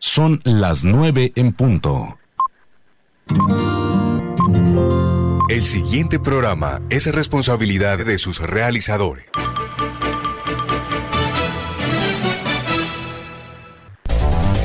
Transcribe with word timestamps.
Son 0.00 0.40
las 0.44 0.84
nueve 0.84 1.32
en 1.34 1.52
punto. 1.52 2.18
El 5.48 5.64
siguiente 5.64 6.18
programa 6.18 6.80
es 6.90 7.06
responsabilidad 7.06 8.04
de 8.04 8.18
sus 8.18 8.40
realizadores. 8.40 9.26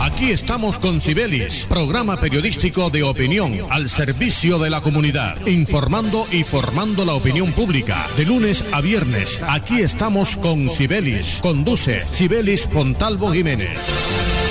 Aquí 0.01 0.31
estamos 0.31 0.77
con 0.77 1.01
Cibelis, 1.01 1.65
programa 1.67 2.17
periodístico 2.17 2.89
de 2.89 3.03
opinión 3.03 3.53
al 3.69 3.89
servicio 3.89 4.59
de 4.59 4.69
la 4.69 4.79
comunidad, 4.79 5.45
informando 5.47 6.25
y 6.31 6.43
formando 6.43 7.03
la 7.03 7.13
opinión 7.13 7.51
pública. 7.51 8.05
De 8.15 8.25
lunes 8.25 8.63
a 8.71 8.79
viernes, 8.79 9.41
aquí 9.47 9.81
estamos 9.81 10.37
con 10.37 10.69
Cibelis. 10.69 11.39
Conduce 11.41 12.05
Cibelis 12.13 12.67
Fontalvo 12.67 13.31
Jiménez. 13.31 14.42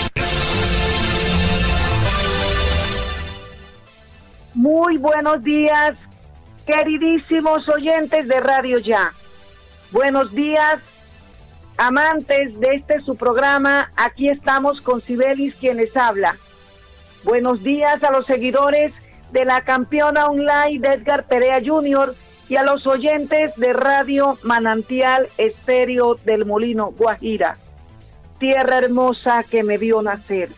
Muy 4.62 4.96
buenos 4.96 5.42
días, 5.42 5.94
queridísimos 6.64 7.68
oyentes 7.68 8.28
de 8.28 8.38
Radio 8.38 8.78
Ya. 8.78 9.12
Buenos 9.90 10.32
días, 10.32 10.78
amantes 11.76 12.60
de 12.60 12.68
este 12.76 13.00
su 13.00 13.16
programa. 13.16 13.90
Aquí 13.96 14.28
estamos 14.28 14.80
con 14.80 15.00
Sibelis 15.00 15.56
quienes 15.56 15.96
habla. 15.96 16.36
Buenos 17.24 17.64
días 17.64 18.04
a 18.04 18.12
los 18.12 18.24
seguidores 18.24 18.92
de 19.32 19.44
la 19.44 19.62
campeona 19.62 20.26
online 20.26 20.78
de 20.78 20.94
Edgar 20.94 21.26
Perea 21.26 21.60
Jr. 21.60 22.14
y 22.48 22.54
a 22.54 22.62
los 22.62 22.86
oyentes 22.86 23.56
de 23.56 23.72
Radio 23.72 24.38
Manantial 24.44 25.28
Estéreo 25.38 26.14
del 26.24 26.46
Molino, 26.46 26.92
Guajira. 26.92 27.56
Tierra 28.38 28.78
hermosa 28.78 29.42
que 29.42 29.64
me 29.64 29.76
vio 29.76 30.02
nacer. 30.02 30.50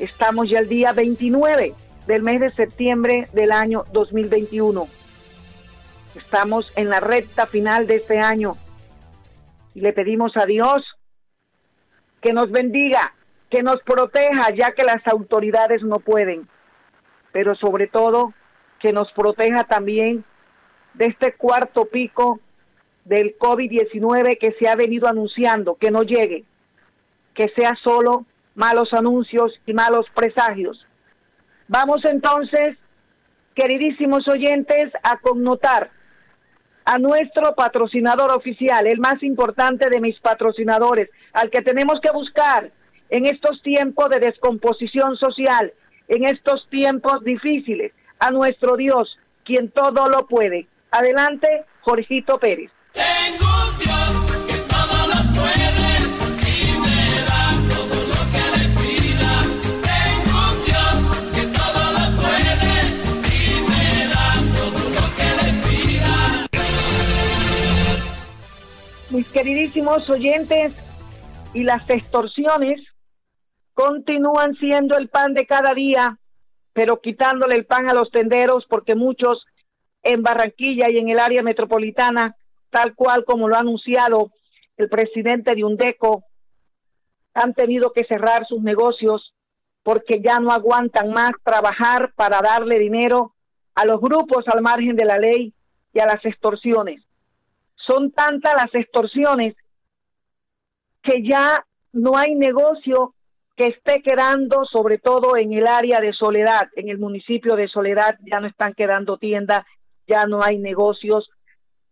Estamos 0.00 0.50
ya 0.50 0.58
el 0.58 0.68
día 0.68 0.90
29 0.90 1.76
del 2.06 2.22
mes 2.22 2.40
de 2.40 2.50
septiembre 2.52 3.28
del 3.32 3.52
año 3.52 3.84
2021. 3.92 4.86
Estamos 6.16 6.72
en 6.76 6.88
la 6.88 7.00
recta 7.00 7.46
final 7.46 7.86
de 7.86 7.96
este 7.96 8.18
año 8.18 8.56
y 9.74 9.80
le 9.80 9.92
pedimos 9.92 10.36
a 10.36 10.44
Dios 10.44 10.82
que 12.20 12.32
nos 12.32 12.50
bendiga, 12.50 13.14
que 13.50 13.62
nos 13.62 13.82
proteja, 13.82 14.52
ya 14.54 14.72
que 14.72 14.84
las 14.84 15.06
autoridades 15.06 15.82
no 15.82 15.98
pueden, 15.98 16.48
pero 17.32 17.54
sobre 17.54 17.86
todo 17.86 18.34
que 18.80 18.92
nos 18.92 19.10
proteja 19.12 19.64
también 19.64 20.24
de 20.94 21.06
este 21.06 21.34
cuarto 21.34 21.86
pico 21.86 22.40
del 23.04 23.36
COVID-19 23.38 24.38
que 24.38 24.52
se 24.58 24.68
ha 24.68 24.76
venido 24.76 25.08
anunciando, 25.08 25.76
que 25.76 25.90
no 25.90 26.02
llegue, 26.02 26.44
que 27.34 27.48
sea 27.50 27.74
solo 27.82 28.24
malos 28.54 28.92
anuncios 28.92 29.52
y 29.66 29.72
malos 29.72 30.06
presagios. 30.14 30.86
Vamos 31.72 32.04
entonces, 32.04 32.76
queridísimos 33.54 34.28
oyentes, 34.28 34.92
a 35.02 35.16
connotar 35.16 35.90
a 36.84 36.98
nuestro 36.98 37.54
patrocinador 37.54 38.30
oficial, 38.30 38.86
el 38.86 38.98
más 38.98 39.22
importante 39.22 39.88
de 39.88 39.98
mis 39.98 40.20
patrocinadores, 40.20 41.08
al 41.32 41.48
que 41.50 41.62
tenemos 41.62 41.98
que 42.02 42.10
buscar 42.12 42.70
en 43.08 43.24
estos 43.24 43.62
tiempos 43.62 44.10
de 44.10 44.20
descomposición 44.20 45.16
social, 45.16 45.72
en 46.08 46.24
estos 46.24 46.68
tiempos 46.68 47.24
difíciles, 47.24 47.92
a 48.18 48.30
nuestro 48.30 48.76
Dios, 48.76 49.18
quien 49.42 49.70
todo 49.70 50.10
lo 50.10 50.26
puede. 50.26 50.66
Adelante, 50.90 51.64
Jorgito 51.80 52.38
Pérez. 52.38 52.70
mis 52.92 54.21
queridísimos 69.42 70.08
oyentes, 70.08 70.72
y 71.52 71.64
las 71.64 71.90
extorsiones 71.90 72.80
continúan 73.74 74.54
siendo 74.54 74.96
el 74.96 75.08
pan 75.08 75.34
de 75.34 75.46
cada 75.46 75.74
día, 75.74 76.16
pero 76.72 77.00
quitándole 77.00 77.56
el 77.56 77.66
pan 77.66 77.90
a 77.90 77.92
los 77.92 78.12
tenderos 78.12 78.66
porque 78.70 78.94
muchos 78.94 79.44
en 80.04 80.22
Barranquilla 80.22 80.86
y 80.90 80.98
en 80.98 81.08
el 81.08 81.18
área 81.18 81.42
metropolitana, 81.42 82.36
tal 82.70 82.94
cual 82.94 83.24
como 83.24 83.48
lo 83.48 83.56
ha 83.56 83.60
anunciado 83.60 84.30
el 84.76 84.88
presidente 84.88 85.56
de 85.56 85.64
UNDECO, 85.64 86.22
han 87.34 87.52
tenido 87.52 87.92
que 87.92 88.04
cerrar 88.04 88.46
sus 88.46 88.62
negocios 88.62 89.34
porque 89.82 90.22
ya 90.24 90.38
no 90.38 90.52
aguantan 90.52 91.10
más 91.10 91.32
trabajar 91.42 92.12
para 92.14 92.40
darle 92.40 92.78
dinero 92.78 93.34
a 93.74 93.84
los 93.86 94.00
grupos 94.00 94.44
al 94.46 94.62
margen 94.62 94.94
de 94.94 95.04
la 95.04 95.18
ley 95.18 95.52
y 95.92 95.98
a 95.98 96.06
las 96.06 96.24
extorsiones. 96.24 97.02
Son 97.86 98.12
tantas 98.12 98.54
las 98.54 98.74
extorsiones 98.74 99.54
que 101.02 101.22
ya 101.22 101.64
no 101.92 102.16
hay 102.16 102.34
negocio 102.34 103.14
que 103.56 103.66
esté 103.66 104.02
quedando, 104.02 104.64
sobre 104.64 104.98
todo 104.98 105.36
en 105.36 105.52
el 105.52 105.66
área 105.66 106.00
de 106.00 106.12
Soledad, 106.12 106.68
en 106.76 106.88
el 106.88 106.98
municipio 106.98 107.54
de 107.54 107.68
Soledad, 107.68 108.16
ya 108.30 108.40
no 108.40 108.46
están 108.46 108.72
quedando 108.74 109.18
tiendas, 109.18 109.64
ya 110.06 110.26
no 110.26 110.42
hay 110.42 110.58
negocios 110.58 111.28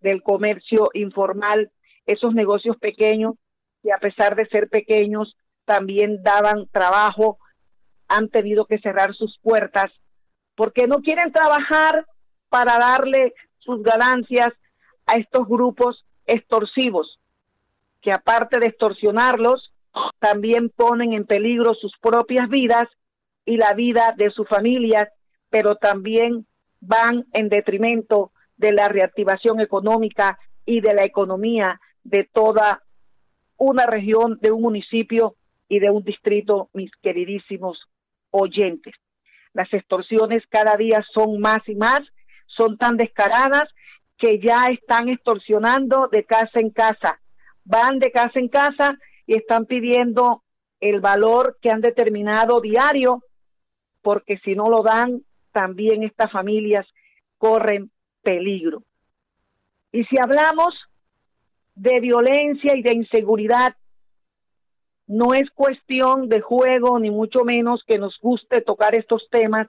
del 0.01 0.23
comercio 0.23 0.91
informal, 0.95 1.71
esos 2.07 2.35
negocios 2.35 2.77
pequeños, 2.79 3.35
que 3.83 3.93
a 3.93 3.99
pesar 3.99 4.37
de 4.37 4.47
ser 4.47 4.69
pequeños, 4.69 5.37
también 5.65 6.23
daban 6.23 6.67
trabajo, 6.73 7.39
han 8.09 8.29
tenido 8.29 8.65
que 8.65 8.79
cerrar 8.79 9.15
sus 9.15 9.39
puertas, 9.41 9.93
porque 10.57 10.87
no 10.87 10.97
quieren 10.97 11.31
trabajar 11.31 12.07
para 12.49 12.79
darle 12.79 13.35
sus 13.59 13.83
ganancias 13.83 14.51
a 15.11 15.19
estos 15.19 15.47
grupos 15.49 16.05
extorsivos, 16.27 17.19
que 18.01 18.13
aparte 18.13 18.61
de 18.61 18.67
extorsionarlos, 18.67 19.73
también 20.21 20.71
ponen 20.71 21.13
en 21.13 21.27
peligro 21.27 21.75
sus 21.75 21.93
propias 21.99 22.49
vidas 22.49 22.89
y 23.45 23.57
la 23.57 23.73
vida 23.75 24.15
de 24.17 24.31
sus 24.31 24.49
familias, 24.49 25.09
pero 25.49 25.75
también 25.75 26.47
van 26.81 27.27
en 27.33 27.49
detrimento 27.49 28.31
de 28.57 28.73
la 28.73 28.89
reactivación 28.89 29.61
económica 29.61 30.39
y 30.65 30.81
de 30.81 30.95
la 30.95 31.05
economía 31.05 31.81
de 32.05 32.29
toda 32.33 32.83
una 33.57 33.87
región, 33.87 34.39
de 34.41 34.53
un 34.53 34.63
municipio 34.63 35.35
y 35.69 35.81
de 35.81 35.91
un 35.91 36.05
distrito, 36.05 36.69
mis 36.73 36.91
queridísimos 37.03 37.79
oyentes. 38.31 38.95
Las 39.55 39.73
extorsiones 39.73 40.45
cada 40.49 40.77
día 40.77 41.05
son 41.13 41.41
más 41.41 41.59
y 41.67 41.75
más, 41.75 42.01
son 42.47 42.79
tan 42.79 42.97
descaradas 42.97 43.65
que 44.21 44.39
ya 44.39 44.67
están 44.67 45.09
extorsionando 45.09 46.09
de 46.13 46.25
casa 46.25 46.61
en 46.61 46.71
casa. 46.71 47.19
Van 47.65 47.99
de 47.99 48.13
casa 48.13 48.39
en 48.39 48.49
casa 48.49 48.99
y 49.27 49.37
están 49.37 49.65
pidiendo 49.65 50.43
el 50.79 51.01
valor 51.01 51.57
que 51.61 51.71
han 51.71 51.81
determinado 51.81 52.61
diario, 52.61 53.25
porque 54.03 54.39
si 54.45 54.55
no 54.55 54.69
lo 54.69 54.83
dan, 54.83 55.23
también 55.53 56.03
estas 56.03 56.31
familias 56.31 56.87
corren 57.39 57.91
peligro. 58.23 58.83
Y 59.91 60.05
si 60.05 60.17
hablamos 60.23 60.75
de 61.75 61.99
violencia 62.01 62.77
y 62.77 62.83
de 62.83 62.95
inseguridad, 62.95 63.75
no 65.07 65.33
es 65.33 65.51
cuestión 65.51 66.29
de 66.29 66.41
juego, 66.41 66.99
ni 66.99 67.11
mucho 67.11 67.43
menos 67.43 67.83
que 67.87 67.99
nos 67.99 68.19
guste 68.21 68.61
tocar 68.61 68.95
estos 68.95 69.29
temas, 69.31 69.67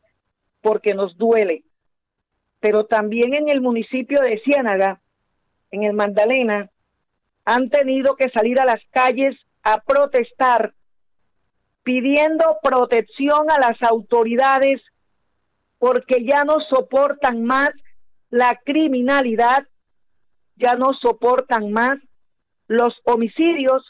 porque 0.61 0.93
nos 0.93 1.17
duele 1.17 1.63
pero 2.61 2.85
también 2.85 3.33
en 3.33 3.49
el 3.49 3.59
municipio 3.59 4.21
de 4.21 4.39
Ciénaga, 4.45 5.01
en 5.71 5.83
el 5.83 5.93
Magdalena, 5.93 6.69
han 7.43 7.69
tenido 7.69 8.15
que 8.15 8.29
salir 8.29 8.61
a 8.61 8.65
las 8.65 8.81
calles 8.91 9.35
a 9.63 9.81
protestar 9.81 10.73
pidiendo 11.83 12.59
protección 12.61 13.49
a 13.49 13.59
las 13.59 13.81
autoridades 13.81 14.79
porque 15.79 16.23
ya 16.23 16.45
no 16.45 16.59
soportan 16.69 17.43
más 17.43 17.71
la 18.29 18.59
criminalidad, 18.63 19.67
ya 20.55 20.75
no 20.75 20.93
soportan 20.93 21.71
más 21.71 21.97
los 22.67 22.93
homicidios 23.03 23.83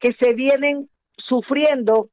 que 0.00 0.14
se 0.14 0.32
vienen 0.32 0.88
sufriendo 1.18 2.08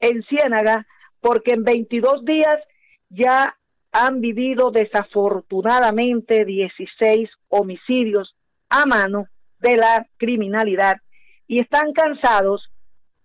en 0.00 0.24
Ciénaga, 0.24 0.84
porque 1.20 1.52
en 1.52 1.62
22 1.62 2.24
días 2.24 2.56
ya 3.10 3.56
han 3.92 4.20
vivido 4.20 4.70
desafortunadamente 4.70 6.44
16 6.44 7.30
homicidios 7.48 8.34
a 8.68 8.84
mano 8.86 9.26
de 9.60 9.76
la 9.76 10.06
criminalidad 10.16 10.96
y 11.46 11.60
están 11.60 11.92
cansados 11.92 12.70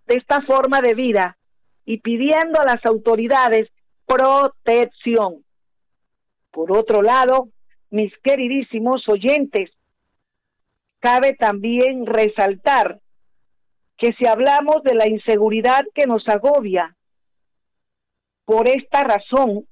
de 0.08 0.16
esta 0.16 0.42
forma 0.42 0.82
de 0.82 0.94
vida 0.94 1.38
y 1.86 1.98
pidiendo 1.98 2.60
a 2.60 2.66
las 2.66 2.86
autoridades 2.86 3.70
protección. 4.06 5.44
Por 6.52 6.78
otro 6.78 7.02
lado, 7.02 7.50
mis 7.90 8.14
queridísimos 8.24 9.08
oyentes, 9.08 9.72
cabe 11.00 11.34
también 11.34 12.06
resaltar 12.06 13.00
que 13.98 14.14
si 14.14 14.26
hablamos 14.26 14.84
de 14.84 14.96
la 14.96 15.08
inseguridad 15.08 15.84
que 15.94 16.08
nos 16.08 16.28
agobia 16.28 16.96
Por 18.46 18.68
esta 18.68 19.04
razón, 19.04 19.66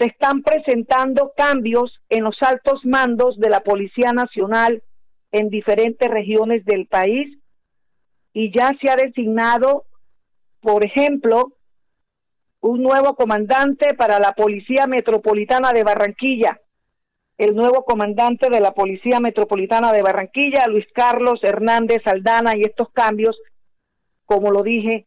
se 0.00 0.06
están 0.06 0.42
presentando 0.42 1.32
cambios 1.36 2.00
en 2.08 2.24
los 2.24 2.36
altos 2.40 2.86
mandos 2.86 3.38
de 3.38 3.50
la 3.50 3.60
Policía 3.60 4.12
Nacional 4.14 4.82
en 5.30 5.50
diferentes 5.50 6.10
regiones 6.10 6.64
del 6.64 6.86
país 6.86 7.38
y 8.32 8.50
ya 8.50 8.70
se 8.80 8.90
ha 8.90 8.96
designado, 8.96 9.84
por 10.62 10.86
ejemplo, 10.86 11.52
un 12.60 12.82
nuevo 12.82 13.14
comandante 13.14 13.92
para 13.94 14.18
la 14.18 14.32
Policía 14.32 14.86
Metropolitana 14.86 15.72
de 15.72 15.84
Barranquilla. 15.84 16.58
El 17.36 17.54
nuevo 17.54 17.84
comandante 17.84 18.48
de 18.48 18.60
la 18.60 18.72
Policía 18.72 19.20
Metropolitana 19.20 19.92
de 19.92 20.00
Barranquilla, 20.00 20.66
Luis 20.66 20.86
Carlos 20.94 21.40
Hernández 21.42 22.06
Aldana, 22.06 22.56
y 22.56 22.62
estos 22.62 22.88
cambios, 22.90 23.38
como 24.24 24.50
lo 24.50 24.62
dije, 24.62 25.06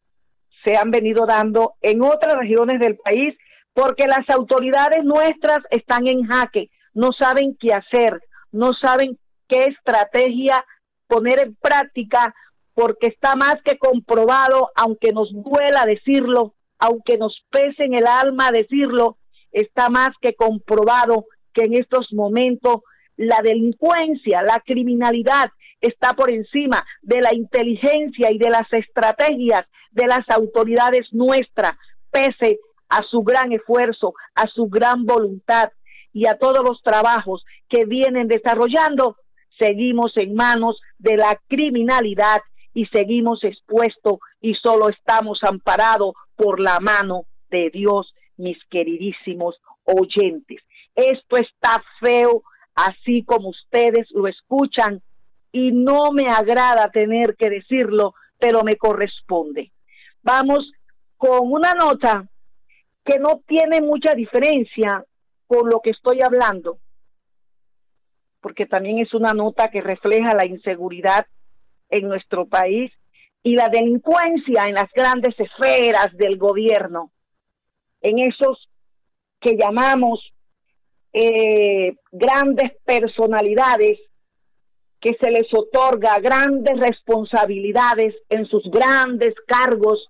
se 0.64 0.78
han 0.78 0.92
venido 0.92 1.26
dando 1.26 1.74
en 1.82 2.04
otras 2.04 2.36
regiones 2.36 2.80
del 2.80 2.98
país 2.98 3.36
porque 3.74 4.06
las 4.08 4.30
autoridades 4.30 5.04
nuestras 5.04 5.60
están 5.72 6.08
en 6.08 6.24
jaque, 6.24 6.70
no 6.94 7.12
saben 7.12 7.58
qué 7.60 7.74
hacer, 7.74 8.22
no 8.52 8.74
saben 8.74 9.18
qué 9.48 9.66
estrategia 9.66 10.64
poner 11.08 11.42
en 11.42 11.56
práctica, 11.56 12.34
porque 12.74 13.08
está 13.08 13.36
más 13.36 13.56
que 13.64 13.78
comprobado, 13.78 14.72
aunque 14.76 15.12
nos 15.12 15.32
duela 15.32 15.86
decirlo, 15.86 16.56
aunque 16.80 17.18
nos 17.18 17.44
pese 17.52 17.86
en 17.86 17.94
el 17.94 18.08
alma 18.08 18.52
decirlo, 18.52 19.18
está 19.52 19.90
más 19.90 20.10
que 20.22 20.36
comprobado 20.36 21.26
que 21.54 21.66
en 21.66 21.74
estos 21.74 22.12
momentos 22.14 22.82
la 23.16 23.42
delincuencia, 23.44 24.42
la 24.42 24.62
criminalidad 24.66 25.50
está 25.80 26.14
por 26.14 26.32
encima 26.32 26.84
de 27.02 27.22
la 27.22 27.34
inteligencia 27.34 28.32
y 28.32 28.38
de 28.38 28.50
las 28.50 28.72
estrategias 28.72 29.66
de 29.92 30.08
las 30.08 30.28
autoridades 30.30 31.08
nuestras, 31.12 31.74
pese 32.10 32.58
a 32.94 33.02
su 33.10 33.24
gran 33.24 33.52
esfuerzo, 33.52 34.14
a 34.36 34.48
su 34.48 34.68
gran 34.68 35.06
voluntad 35.06 35.72
y 36.14 36.28
a 36.28 36.38
todos 36.38 36.64
los 36.64 36.82
trabajos 36.84 37.44
que 37.68 37.86
vienen 37.86 38.28
desarrollando, 38.28 39.18
seguimos 39.58 40.16
en 40.16 40.36
manos 40.36 40.80
de 41.00 41.18
la 41.18 41.40
criminalidad 41.48 42.42
y 42.76 42.86
seguimos 42.88 43.44
expuestos 43.44 44.20
y 44.42 44.54
solo 44.54 44.90
estamos 44.90 45.40
amparados 45.44 46.14
por 46.36 46.60
la 46.60 46.80
mano 46.80 47.26
de 47.50 47.72
Dios, 47.72 48.14
mis 48.38 48.58
queridísimos 48.70 49.60
oyentes. 49.86 50.62
Esto 50.94 51.38
está 51.38 51.84
feo, 52.00 52.44
así 52.76 53.24
como 53.24 53.50
ustedes 53.50 54.08
lo 54.12 54.28
escuchan, 54.28 55.02
y 55.52 55.72
no 55.72 56.12
me 56.12 56.28
agrada 56.32 56.90
tener 56.90 57.36
que 57.38 57.50
decirlo, 57.50 58.14
pero 58.40 58.64
me 58.64 58.76
corresponde. 58.76 59.72
Vamos 60.22 60.72
con 61.18 61.52
una 61.52 61.74
nota 61.74 62.28
que 63.04 63.20
no 63.20 63.42
tiene 63.48 63.82
mucha 63.82 64.16
diferencia 64.16 65.06
con 65.48 65.70
lo 65.70 65.82
que 65.82 65.92
estoy 65.92 66.22
hablando, 66.22 66.80
porque 68.42 68.66
también 68.66 69.00
es 69.00 69.14
una 69.14 69.34
nota 69.34 69.70
que 69.70 69.82
refleja 69.82 70.36
la 70.36 70.46
inseguridad 70.46 71.26
en 71.90 72.08
nuestro 72.08 72.46
país 72.48 72.92
y 73.44 73.56
la 73.56 73.70
delincuencia 73.70 74.64
en 74.64 74.76
las 74.76 74.92
grandes 74.94 75.36
esferas 75.38 76.08
del 76.14 76.38
gobierno, 76.38 77.12
en 78.02 78.20
esos 78.20 78.70
que 79.40 79.58
llamamos 79.58 80.34
eh, 81.12 81.96
grandes 82.12 82.72
personalidades 82.86 84.00
que 85.00 85.18
se 85.22 85.30
les 85.30 85.48
otorga 85.54 86.18
grandes 86.20 86.80
responsabilidades 86.80 88.16
en 88.30 88.46
sus 88.46 88.64
grandes 88.72 89.36
cargos 89.46 90.10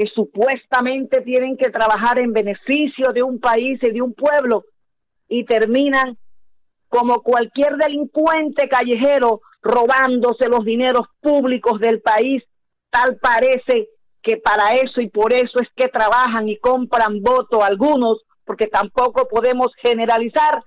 que 0.00 0.06
supuestamente 0.14 1.20
tienen 1.20 1.58
que 1.58 1.68
trabajar 1.68 2.20
en 2.20 2.32
beneficio 2.32 3.12
de 3.12 3.22
un 3.22 3.38
país 3.38 3.78
y 3.82 3.92
de 3.92 4.00
un 4.00 4.14
pueblo 4.14 4.64
y 5.28 5.44
terminan 5.44 6.16
como 6.88 7.22
cualquier 7.22 7.76
delincuente 7.76 8.66
callejero 8.66 9.42
robándose 9.60 10.48
los 10.48 10.64
dineros 10.64 11.06
públicos 11.20 11.78
del 11.80 12.00
país, 12.00 12.42
tal 12.88 13.18
parece 13.18 13.88
que 14.22 14.38
para 14.38 14.70
eso 14.70 15.02
y 15.02 15.10
por 15.10 15.34
eso 15.34 15.60
es 15.60 15.68
que 15.76 15.88
trabajan 15.88 16.48
y 16.48 16.56
compran 16.56 17.20
voto 17.20 17.62
algunos, 17.62 18.22
porque 18.46 18.68
tampoco 18.68 19.28
podemos 19.28 19.68
generalizar, 19.82 20.62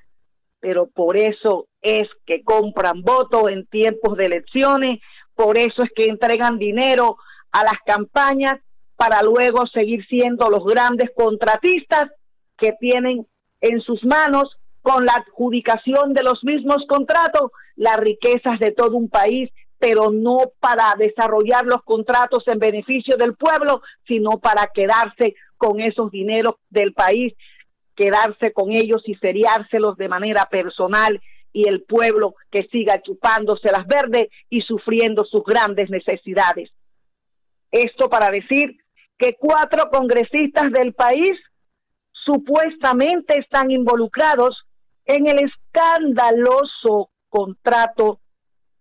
pero 0.59 0.85
por 0.85 1.17
eso 1.17 1.65
es 1.81 2.07
que 2.27 2.43
compran 2.43 3.01
voto 3.01 3.49
en 3.49 3.65
tiempos 3.65 4.15
de 4.15 4.25
elecciones, 4.25 4.99
por 5.33 5.57
eso 5.57 5.81
es 5.81 5.89
que 5.95 6.05
entregan 6.05 6.59
dinero 6.59 7.17
a 7.51 7.63
las 7.63 7.79
campañas 7.83 8.59
para 9.03 9.21
luego 9.21 9.67
seguir 9.67 10.05
siendo 10.07 10.49
los 10.49 10.63
grandes 10.63 11.09
contratistas 11.13 12.05
que 12.57 12.71
tienen 12.79 13.27
en 13.59 13.81
sus 13.81 14.01
manos 14.05 14.55
con 14.81 15.05
la 15.05 15.15
adjudicación 15.15 16.13
de 16.13 16.23
los 16.23 16.41
mismos 16.45 16.85
contratos 16.87 17.51
las 17.75 17.97
riquezas 17.97 18.59
de 18.59 18.71
todo 18.71 18.95
un 18.95 19.09
país, 19.09 19.49
pero 19.77 20.09
no 20.09 20.53
para 20.61 20.95
desarrollar 20.97 21.65
los 21.65 21.83
contratos 21.83 22.47
en 22.47 22.59
beneficio 22.59 23.17
del 23.17 23.35
pueblo, 23.35 23.81
sino 24.07 24.39
para 24.39 24.67
quedarse 24.73 25.35
con 25.57 25.81
esos 25.81 26.09
dineros 26.09 26.55
del 26.69 26.93
país, 26.93 27.33
quedarse 27.97 28.53
con 28.53 28.71
ellos 28.71 29.01
y 29.05 29.15
seriárselos 29.15 29.97
de 29.97 30.07
manera 30.07 30.45
personal 30.49 31.19
y 31.51 31.67
el 31.67 31.83
pueblo 31.83 32.35
que 32.49 32.69
siga 32.71 33.01
chupándose 33.01 33.69
las 33.69 33.85
verdes 33.85 34.29
y 34.49 34.61
sufriendo 34.61 35.25
sus 35.25 35.43
grandes 35.43 35.89
necesidades. 35.89 36.71
Esto 37.69 38.07
para 38.07 38.29
decir 38.29 38.77
que 39.23 39.37
cuatro 39.39 39.89
congresistas 39.89 40.69
del 40.73 40.93
país 40.93 41.31
supuestamente 42.11 43.39
están 43.39 43.71
involucrados 43.71 44.65
en 45.05 45.27
el 45.27 45.37
escandaloso 45.45 47.09
contrato 47.29 48.19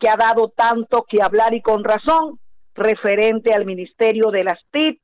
que 0.00 0.08
ha 0.08 0.16
dado 0.16 0.48
tanto 0.48 1.04
que 1.08 1.22
hablar 1.22 1.54
y 1.54 1.62
con 1.62 1.84
razón 1.84 2.40
referente 2.74 3.54
al 3.54 3.64
Ministerio 3.66 4.32
de 4.32 4.42
las 4.42 4.58
TIP 4.72 5.00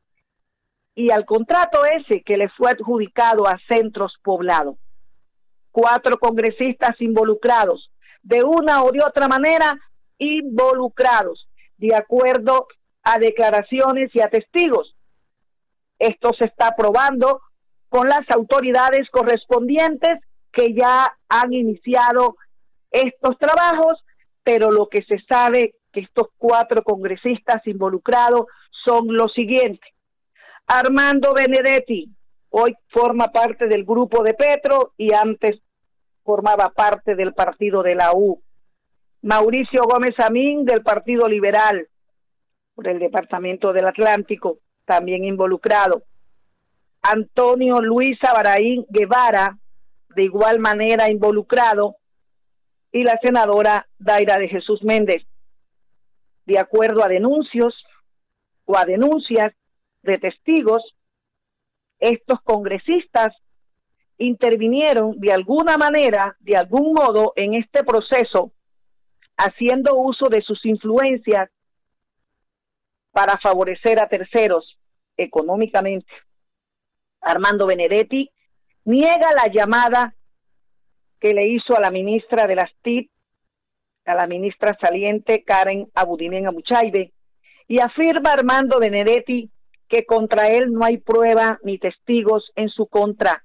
y 0.96 1.12
al 1.12 1.24
contrato 1.24 1.82
ese 1.84 2.24
que 2.24 2.36
le 2.36 2.48
fue 2.48 2.72
adjudicado 2.72 3.46
a 3.46 3.60
centros 3.68 4.16
poblados. 4.24 4.74
Cuatro 5.70 6.18
congresistas 6.18 7.00
involucrados, 7.00 7.92
de 8.24 8.42
una 8.42 8.82
o 8.82 8.90
de 8.90 9.04
otra 9.06 9.28
manera, 9.28 9.78
involucrados, 10.18 11.48
de 11.76 11.94
acuerdo 11.94 12.66
a 13.04 13.20
declaraciones 13.20 14.10
y 14.16 14.20
a 14.20 14.30
testigos. 14.30 14.96
Esto 15.98 16.32
se 16.38 16.44
está 16.44 16.74
probando 16.76 17.40
con 17.88 18.08
las 18.08 18.28
autoridades 18.30 19.08
correspondientes 19.10 20.20
que 20.52 20.74
ya 20.74 21.16
han 21.28 21.52
iniciado 21.52 22.36
estos 22.90 23.38
trabajos, 23.38 24.04
pero 24.42 24.70
lo 24.70 24.88
que 24.88 25.02
se 25.02 25.18
sabe 25.28 25.74
que 25.92 26.00
estos 26.00 26.28
cuatro 26.36 26.82
congresistas 26.82 27.66
involucrados 27.66 28.46
son 28.84 29.14
los 29.14 29.32
siguientes. 29.32 29.90
Armando 30.66 31.32
Benedetti, 31.34 32.10
hoy 32.50 32.74
forma 32.88 33.28
parte 33.28 33.66
del 33.66 33.84
grupo 33.84 34.22
de 34.22 34.34
Petro 34.34 34.92
y 34.96 35.12
antes 35.14 35.60
formaba 36.24 36.70
parte 36.70 37.14
del 37.14 37.32
partido 37.34 37.82
de 37.82 37.94
la 37.94 38.12
U. 38.12 38.42
Mauricio 39.22 39.82
Gómez 39.82 40.14
Amín 40.18 40.64
del 40.64 40.82
Partido 40.82 41.26
Liberal 41.26 41.88
por 42.74 42.86
el 42.86 42.98
Departamento 42.98 43.72
del 43.72 43.86
Atlántico, 43.86 44.58
también 44.88 45.24
involucrado. 45.24 46.02
Antonio 47.02 47.80
Luis 47.80 48.18
Abaraín 48.24 48.86
Guevara, 48.88 49.58
de 50.16 50.24
igual 50.24 50.58
manera 50.58 51.10
involucrado, 51.10 51.96
y 52.90 53.04
la 53.04 53.18
senadora 53.22 53.86
Daira 53.98 54.38
de 54.38 54.48
Jesús 54.48 54.82
Méndez. 54.82 55.22
De 56.46 56.58
acuerdo 56.58 57.04
a 57.04 57.08
denuncios 57.08 57.74
o 58.64 58.78
a 58.78 58.86
denuncias 58.86 59.52
de 60.02 60.18
testigos, 60.18 60.82
estos 62.00 62.40
congresistas 62.42 63.36
intervinieron 64.16 65.20
de 65.20 65.32
alguna 65.32 65.76
manera, 65.76 66.36
de 66.40 66.56
algún 66.56 66.94
modo, 66.94 67.34
en 67.36 67.54
este 67.54 67.84
proceso, 67.84 68.52
haciendo 69.36 69.96
uso 69.96 70.28
de 70.30 70.40
sus 70.40 70.64
influencias 70.64 71.50
para 73.12 73.38
favorecer 73.38 74.00
a 74.00 74.08
terceros 74.08 74.78
económicamente. 75.16 76.12
Armando 77.20 77.66
Benedetti 77.66 78.30
niega 78.84 79.32
la 79.32 79.52
llamada 79.52 80.14
que 81.20 81.34
le 81.34 81.48
hizo 81.48 81.76
a 81.76 81.80
la 81.80 81.90
ministra 81.90 82.46
de 82.46 82.54
las 82.54 82.70
TIP, 82.82 83.10
a 84.04 84.14
la 84.14 84.26
ministra 84.26 84.76
saliente 84.80 85.42
Karen 85.44 85.90
Abudinen 85.94 86.46
Amuchaibe, 86.46 87.12
y 87.66 87.80
afirma 87.80 88.32
Armando 88.32 88.78
Benedetti 88.78 89.50
que 89.88 90.04
contra 90.04 90.48
él 90.50 90.72
no 90.72 90.84
hay 90.84 90.98
prueba 90.98 91.58
ni 91.62 91.78
testigos 91.78 92.50
en 92.56 92.68
su 92.68 92.86
contra, 92.86 93.44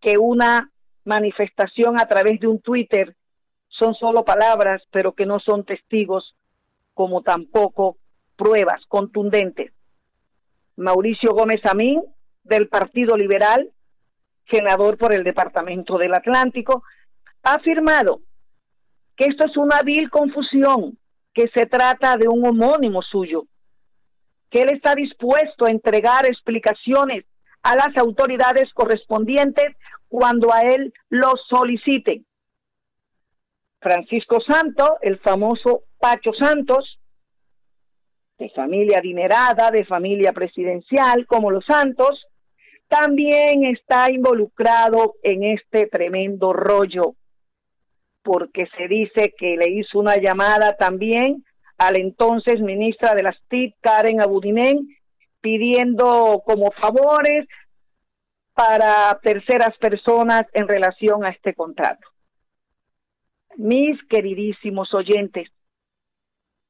que 0.00 0.18
una 0.18 0.70
manifestación 1.04 2.00
a 2.00 2.06
través 2.06 2.40
de 2.40 2.48
un 2.48 2.60
Twitter 2.60 3.14
son 3.68 3.94
solo 3.94 4.24
palabras, 4.24 4.82
pero 4.90 5.12
que 5.12 5.26
no 5.26 5.40
son 5.40 5.64
testigos, 5.64 6.34
como 6.94 7.22
tampoco 7.22 7.96
pruebas 8.36 8.82
contundentes. 8.88 9.72
Mauricio 10.76 11.32
Gómez 11.32 11.60
Amín 11.64 12.02
del 12.44 12.68
Partido 12.68 13.16
Liberal, 13.16 13.70
senador 14.50 14.98
por 14.98 15.12
el 15.12 15.24
Departamento 15.24 15.98
del 15.98 16.14
Atlántico, 16.14 16.82
ha 17.42 17.54
afirmado 17.54 18.20
que 19.16 19.26
esto 19.26 19.46
es 19.46 19.56
una 19.56 19.80
vil 19.82 20.10
confusión, 20.10 20.98
que 21.34 21.48
se 21.54 21.66
trata 21.66 22.16
de 22.16 22.28
un 22.28 22.46
homónimo 22.46 23.02
suyo, 23.02 23.44
que 24.50 24.62
él 24.62 24.70
está 24.72 24.94
dispuesto 24.94 25.66
a 25.66 25.70
entregar 25.70 26.26
explicaciones 26.26 27.24
a 27.62 27.76
las 27.76 27.96
autoridades 27.96 28.72
correspondientes 28.74 29.76
cuando 30.08 30.52
a 30.52 30.60
él 30.60 30.92
lo 31.08 31.32
soliciten. 31.48 32.26
Francisco 33.80 34.40
Santo, 34.40 34.98
el 35.00 35.18
famoso 35.20 35.84
Pacho 35.98 36.32
Santos, 36.32 36.98
de 38.42 38.50
familia 38.50 38.98
adinerada, 38.98 39.70
de 39.70 39.84
familia 39.84 40.32
presidencial, 40.32 41.26
como 41.26 41.52
los 41.52 41.64
Santos, 41.64 42.26
también 42.88 43.64
está 43.64 44.10
involucrado 44.10 45.14
en 45.22 45.44
este 45.44 45.86
tremendo 45.86 46.52
rollo, 46.52 47.14
porque 48.24 48.66
se 48.76 48.88
dice 48.88 49.32
que 49.38 49.56
le 49.56 49.70
hizo 49.70 50.00
una 50.00 50.16
llamada 50.16 50.76
también 50.76 51.44
al 51.78 52.00
entonces 52.00 52.60
ministra 52.60 53.14
de 53.14 53.22
las 53.22 53.36
TIC, 53.48 53.76
Karen 53.80 54.20
Abudinen, 54.20 54.88
pidiendo 55.40 56.42
como 56.44 56.72
favores 56.72 57.46
para 58.54 59.20
terceras 59.22 59.76
personas 59.78 60.46
en 60.52 60.66
relación 60.66 61.24
a 61.24 61.30
este 61.30 61.54
contrato. 61.54 62.08
Mis 63.56 64.02
queridísimos 64.08 64.92
oyentes, 64.94 65.48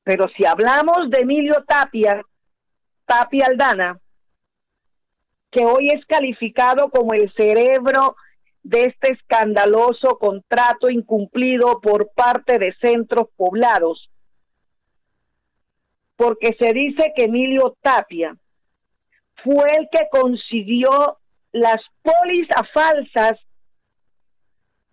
pero 0.04 0.28
si 0.36 0.44
hablamos 0.44 1.10
de 1.10 1.20
Emilio 1.20 1.64
Tapia, 1.66 2.22
Tapia 3.06 3.46
Aldana, 3.46 4.00
que 5.50 5.64
hoy 5.64 5.88
es 5.88 6.04
calificado 6.06 6.90
como 6.90 7.12
el 7.12 7.32
cerebro 7.34 8.16
de 8.62 8.84
este 8.84 9.12
escandaloso 9.12 10.18
contrato 10.18 10.88
incumplido 10.88 11.80
por 11.80 12.10
parte 12.14 12.58
de 12.58 12.74
centros 12.80 13.28
poblados, 13.36 14.10
porque 16.16 16.56
se 16.58 16.72
dice 16.72 17.12
que 17.16 17.24
Emilio 17.24 17.76
Tapia 17.82 18.36
fue 19.44 19.66
el 19.76 19.88
que 19.90 20.08
consiguió 20.10 21.18
las 21.52 21.80
pólizas 22.02 22.62
falsas 22.72 23.38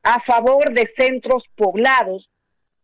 a 0.03 0.19
favor 0.21 0.73
de 0.73 0.91
centros 0.97 1.43
poblados 1.55 2.28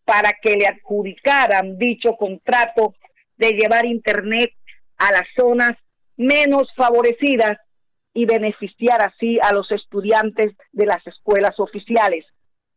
para 0.06 0.34
que 0.42 0.56
le 0.56 0.68
adjudicaran 0.68 1.78
dicho 1.78 2.16
contrato 2.16 2.96
de 3.38 3.52
llevar 3.52 3.86
Internet 3.86 4.52
a 4.98 5.12
las 5.12 5.24
zonas 5.36 5.72
menos 6.16 6.72
favorecidas 6.76 7.58
y 8.14 8.26
beneficiar 8.26 9.02
así 9.02 9.40
a 9.42 9.52
los 9.52 9.70
estudiantes 9.72 10.54
de 10.72 10.86
las 10.86 11.06
escuelas 11.06 11.60
oficiales, 11.60 12.26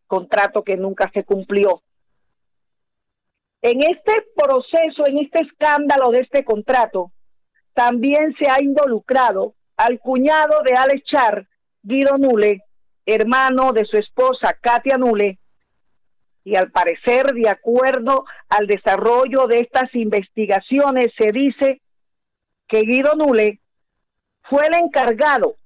contrato 0.06 0.64
que 0.64 0.76
nunca 0.76 1.10
se 1.14 1.22
cumplió. 1.22 1.82
En 3.62 3.80
este 3.82 4.26
proceso, 4.34 5.06
en 5.06 5.18
este 5.18 5.42
escándalo 5.42 6.10
de 6.10 6.20
este 6.20 6.44
contrato, 6.44 7.12
también 7.74 8.34
se 8.36 8.50
ha 8.50 8.62
involucrado 8.62 9.54
al 9.76 10.00
cuñado 10.00 10.62
de 10.64 10.74
Alex 10.74 11.04
Char, 11.04 11.46
Guido 11.82 12.18
Nule, 12.18 12.64
hermano 13.06 13.72
de 13.72 13.84
su 13.84 13.96
esposa 13.96 14.56
Katia 14.60 14.96
Nule, 14.96 15.38
y 16.48 16.56
al 16.56 16.70
parecer, 16.70 17.34
de 17.34 17.50
acuerdo 17.50 18.24
al 18.48 18.66
desarrollo 18.66 19.46
de 19.46 19.60
estas 19.60 19.94
investigaciones, 19.94 21.12
se 21.18 21.30
dice 21.30 21.82
que 22.66 22.80
Guido 22.80 23.12
Nule 23.16 23.60
fue 24.44 24.66
el 24.66 24.74
encargado 24.74 25.56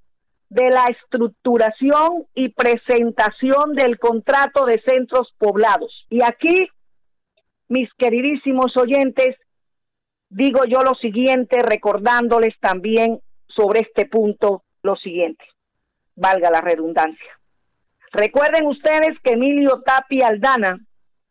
de 0.48 0.70
la 0.70 0.86
estructuración 0.86 2.26
y 2.34 2.48
presentación 2.48 3.74
del 3.74 4.00
contrato 4.00 4.66
de 4.66 4.82
centros 4.82 5.32
poblados. 5.38 6.04
Y 6.10 6.24
aquí, 6.24 6.68
mis 7.68 7.88
queridísimos 7.94 8.76
oyentes, 8.76 9.36
digo 10.30 10.64
yo 10.64 10.82
lo 10.82 10.96
siguiente, 10.96 11.62
recordándoles 11.62 12.58
también 12.58 13.20
sobre 13.46 13.80
este 13.80 14.06
punto 14.06 14.64
lo 14.82 14.96
siguiente, 14.96 15.44
valga 16.16 16.50
la 16.50 16.60
redundancia. 16.60 17.38
Recuerden 18.12 18.66
ustedes 18.66 19.18
que 19.22 19.32
Emilio 19.32 19.80
Tapia 19.84 20.28
Aldana 20.28 20.78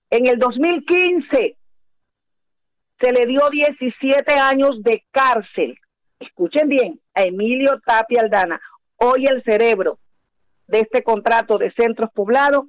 en 0.10 0.26
el 0.26 0.40
2015 0.40 1.56
se 3.00 3.12
le 3.12 3.26
dio 3.28 3.50
17 3.50 4.34
años 4.34 4.82
de 4.82 5.04
cárcel. 5.12 5.78
Escuchen 6.20 6.68
bien, 6.68 7.00
a 7.14 7.22
Emilio 7.22 7.80
Tapia 7.86 8.22
Aldana, 8.22 8.60
hoy 8.98 9.26
el 9.26 9.44
cerebro 9.44 10.00
de 10.68 10.80
este 10.80 11.04
contrato 11.04 11.58
de 11.58 11.72
centros 11.74 12.10
poblados, 12.14 12.66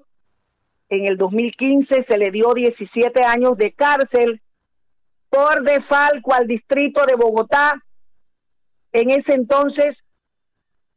en 0.90 1.06
el 1.06 1.16
2015 1.16 2.04
se 2.06 2.18
le 2.18 2.30
dio 2.30 2.52
17 2.52 3.22
años 3.26 3.56
de 3.56 3.72
cárcel 3.72 4.42
por 5.30 5.62
defalco 5.62 6.34
al 6.34 6.46
distrito 6.46 7.02
de 7.06 7.14
Bogotá, 7.14 7.82
en 8.92 9.10
ese 9.10 9.34
entonces 9.34 9.96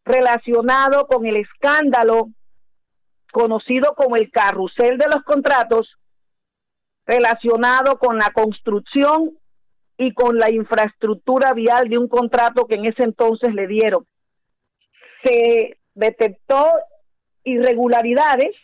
relacionado 0.04 1.08
con 1.08 1.26
el 1.26 1.38
escándalo 1.38 2.30
conocido 3.36 3.96
como 3.96 4.16
el 4.16 4.32
carrusel 4.32 4.98
de 4.98 5.08
los 5.08 5.22
contratos, 5.26 5.98
relacionado 7.06 8.00
con 8.00 8.18
la 8.18 8.30
construcción 8.34 9.38
y 9.98 10.14
con 10.14 10.38
la 10.38 10.50
infraestructura 10.50 11.52
vial 11.52 11.90
de 11.90 11.98
un 11.98 12.08
contrato 12.08 12.66
que 12.66 12.76
en 12.76 12.86
ese 12.86 13.04
entonces 13.04 13.54
le 13.54 13.68
dieron. 13.68 14.08
Se 15.22 15.78
detectó 15.96 16.66
irregularidades, 17.44 18.56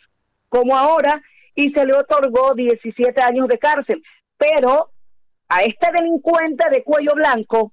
como 0.48 0.74
ahora, 0.74 1.22
y 1.54 1.70
se 1.72 1.84
le 1.84 1.94
otorgó 1.94 2.54
17 2.54 3.20
años 3.20 3.48
de 3.48 3.58
cárcel. 3.58 4.02
Pero 4.38 4.88
a 5.50 5.64
este 5.64 5.92
delincuente 5.92 6.70
de 6.70 6.82
cuello 6.82 7.12
blanco, 7.14 7.72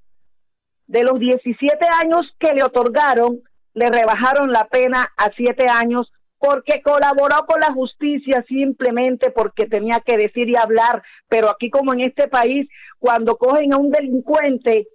de 0.86 1.03
los 1.03 1.18
17 1.18 1.63
años 2.03 2.27
que 2.38 2.53
le 2.53 2.62
otorgaron, 2.62 3.39
le 3.74 3.89
rebajaron 3.89 4.51
la 4.51 4.68
pena 4.68 5.13
a 5.15 5.29
7 5.34 5.65
años 5.70 6.12
porque 6.39 6.81
colaboró 6.81 7.46
con 7.46 7.60
la 7.60 7.74
justicia 7.74 8.43
simplemente 8.48 9.29
porque 9.29 9.67
tenía 9.67 10.00
que 10.00 10.17
decir 10.17 10.50
y 10.50 10.55
hablar, 10.55 11.03
pero 11.27 11.50
aquí 11.50 11.69
como 11.69 11.93
en 11.93 12.01
este 12.01 12.27
país, 12.27 12.67
cuando 12.98 13.38
cogen 13.38 13.74
a 13.74 13.77
un 13.77 13.91
delincuente 13.91 14.88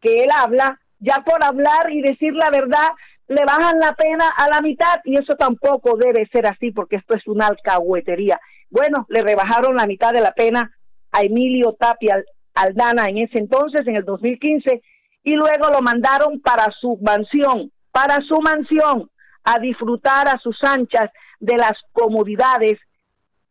que 0.00 0.24
él 0.24 0.30
habla, 0.36 0.80
ya 0.98 1.22
por 1.24 1.42
hablar 1.42 1.90
y 1.90 2.02
decir 2.02 2.34
la 2.34 2.50
verdad, 2.50 2.88
le 3.28 3.44
bajan 3.44 3.78
la 3.78 3.94
pena 3.94 4.28
a 4.36 4.48
la 4.48 4.60
mitad. 4.60 5.00
Y 5.04 5.16
eso 5.16 5.34
tampoco 5.36 5.96
debe 5.96 6.26
ser 6.32 6.46
así 6.46 6.72
porque 6.72 6.96
esto 6.96 7.14
es 7.16 7.26
una 7.26 7.46
alcahuetería. 7.46 8.40
Bueno, 8.70 9.06
le 9.08 9.22
rebajaron 9.22 9.76
la 9.76 9.86
mitad 9.86 10.12
de 10.12 10.20
la 10.20 10.32
pena 10.32 10.70
a 11.12 11.22
Emilio 11.22 11.76
Tapia 11.78 12.22
Aldana 12.54 13.06
en 13.06 13.18
ese 13.18 13.38
entonces, 13.38 13.86
en 13.86 13.96
el 13.96 14.04
2015, 14.04 14.82
y 15.22 15.34
luego 15.34 15.68
lo 15.72 15.80
mandaron 15.80 16.40
para 16.40 16.70
su 16.80 16.98
mansión, 17.00 17.72
para 17.92 18.16
su 18.26 18.40
mansión, 18.40 19.10
a 19.44 19.58
disfrutar 19.58 20.28
a 20.28 20.38
sus 20.38 20.62
anchas 20.62 21.10
de 21.38 21.56
las 21.56 21.74
comodidades, 21.92 22.78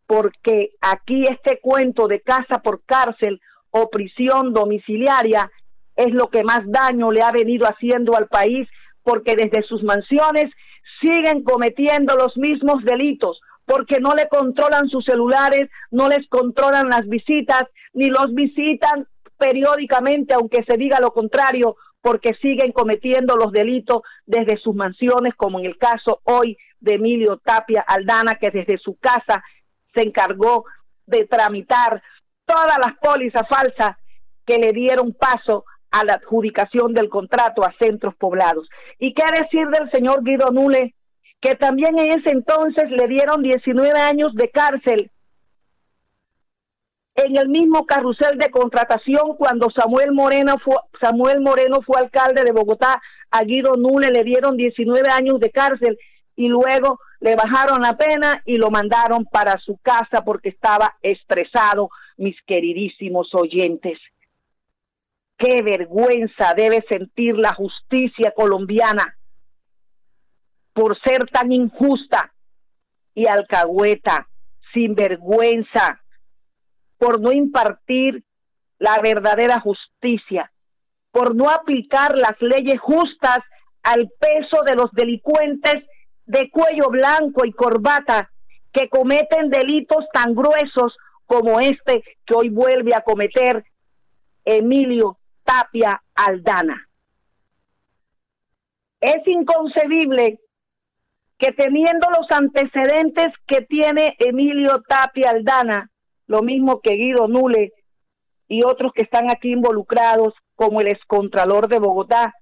porque 0.08 0.72
aquí 0.82 1.24
este 1.24 1.60
cuento 1.62 2.08
de 2.08 2.22
casa 2.22 2.60
por 2.62 2.84
cárcel 2.86 3.40
o 3.72 3.90
prisión 3.90 4.54
domiciliaria 4.54 5.50
es 5.96 6.12
lo 6.14 6.30
que 6.30 6.44
más 6.44 6.62
daño 6.66 7.12
le 7.12 7.22
ha 7.22 7.32
venido 7.32 7.68
haciendo 7.68 8.16
al 8.16 8.28
país, 8.28 8.68
porque 9.04 9.36
desde 9.36 9.64
sus 9.64 9.84
mansiones 9.84 10.52
siguen 11.02 11.44
cometiendo 11.44 12.16
los 12.16 12.36
mismos 12.38 12.84
delitos, 12.84 13.40
porque 13.66 14.00
no 14.00 14.14
le 14.14 14.28
controlan 14.28 14.90
sus 14.90 15.06
celulares, 15.06 15.70
no 15.92 16.08
les 16.10 16.28
controlan 16.30 16.90
las 16.90 17.08
visitas, 17.08 17.64
ni 17.94 18.08
los 18.08 18.34
visitan 18.34 19.08
periódicamente, 19.38 20.34
aunque 20.34 20.64
se 20.64 20.78
diga 20.78 21.00
lo 21.00 21.12
contrario, 21.12 21.76
porque 22.04 22.34
siguen 22.42 22.74
cometiendo 22.74 23.38
los 23.38 23.54
delitos 23.54 24.02
desde 24.26 24.58
sus 24.58 24.76
mansiones, 24.76 25.34
como 25.36 25.58
en 25.58 25.66
el 25.66 25.78
caso 25.78 26.20
hoy 26.26 26.58
de 26.82 26.96
Emilio 26.96 27.38
Tapia 27.38 27.82
Aldana, 27.88 28.36
que 28.36 28.52
desde 28.52 28.78
su 28.78 28.98
casa 28.98 29.42
se 29.96 30.02
encargó 30.02 30.66
de 31.06 31.26
tramitar 31.26 32.04
todas 32.46 32.78
las 32.78 32.98
pólizas 33.02 33.48
falsas 33.48 33.96
que 34.46 34.58
le 34.58 34.74
dieron 34.74 35.14
paso 35.14 35.64
a 35.92 36.04
la 36.04 36.16
adjudicación 36.16 36.94
del 36.94 37.08
contrato 37.08 37.64
a 37.64 37.74
centros 37.80 38.16
poblados. 38.16 38.68
¿Y 39.00 39.14
qué 39.14 39.24
decir 39.40 39.66
del 39.70 39.90
señor 39.90 40.26
Guido 40.26 40.52
Nule, 40.52 40.96
que 41.40 41.56
también 41.56 41.98
en 41.98 42.20
ese 42.20 42.32
entonces 42.32 42.92
le 42.92 43.08
dieron 43.08 43.42
19 43.42 43.98
años 43.98 44.36
de 44.36 44.50
cárcel 44.50 45.10
en 47.16 47.38
el 47.38 47.50
mismo 47.50 47.86
carrusel 47.86 48.38
de 48.38 48.50
contratación 48.50 49.36
cuando 49.38 49.70
Samuel 49.70 50.12
Moreno 50.12 50.58
fue, 50.64 50.76
Samuel 51.00 51.42
Moreno 51.42 51.82
fue 51.86 52.00
alcalde 52.00 52.44
de 52.44 52.52
Bogotá, 52.52 53.02
a 53.30 53.44
Guido 53.44 53.76
Nule 53.76 54.10
le 54.12 54.24
dieron 54.24 54.58
19 54.58 55.10
años 55.10 55.40
de 55.40 55.52
cárcel 55.52 55.98
y 56.36 56.48
luego 56.48 57.00
le 57.20 57.36
bajaron 57.36 57.82
la 57.82 57.96
pena 57.96 58.42
y 58.46 58.56
lo 58.56 58.70
mandaron 58.70 59.26
para 59.26 59.58
su 59.60 59.78
casa 59.78 60.24
porque 60.24 60.50
estaba 60.50 60.96
estresado, 61.02 61.90
mis 62.18 62.36
queridísimos 62.46 63.34
oyentes. 63.34 64.00
Qué 65.38 65.62
vergüenza 65.64 66.54
debe 66.56 66.84
sentir 66.90 67.38
la 67.38 67.54
justicia 67.54 68.34
colombiana 68.36 69.16
por 70.74 71.00
ser 71.02 71.26
tan 71.32 71.52
injusta 71.52 72.34
y 73.14 73.28
alcahueta, 73.28 74.28
sin 74.74 74.96
vergüenza, 74.96 76.03
por 77.04 77.20
no 77.20 77.34
impartir 77.34 78.24
la 78.80 78.98
verdadera 79.04 79.60
justicia, 79.60 80.50
por 81.12 81.36
no 81.36 81.50
aplicar 81.50 82.16
las 82.16 82.42
leyes 82.42 82.80
justas 82.80 83.40
al 83.82 84.10
peso 84.18 84.64
de 84.66 84.76
los 84.76 84.90
delincuentes 84.94 85.84
de 86.26 86.50
cuello 86.50 86.88
blanco 86.90 87.44
y 87.44 87.52
corbata 87.52 88.32
que 88.72 88.88
cometen 88.88 89.50
delitos 89.50 90.06
tan 90.14 90.34
gruesos 90.34 90.96
como 91.26 91.60
este 91.60 92.06
que 92.26 92.36
hoy 92.36 92.48
vuelve 92.48 92.96
a 92.96 93.02
cometer 93.02 93.66
Emilio 94.46 95.18
Tapia 95.44 96.02
Aldana. 96.16 96.88
Es 99.02 99.28
inconcebible 99.28 100.40
que 101.38 101.52
teniendo 101.52 102.08
los 102.18 102.32
antecedentes 102.32 103.28
que 103.46 103.62
tiene 103.64 104.16
Emilio 104.20 104.82
Tapia 104.88 105.32
Aldana, 105.32 105.90
lo 106.28 106.42
mismo 106.42 106.82
que 106.82 106.96
Guido 106.96 107.28
Nule 107.28 107.74
y 108.48 108.64
otros 108.66 108.92
que 108.94 109.04
están 109.04 109.30
aquí 109.32 109.52
involucrados, 109.52 110.34
como 110.56 110.82
el 110.82 110.88
excontralor 110.88 111.68
de 111.68 111.80
Bogotá, 111.80 112.34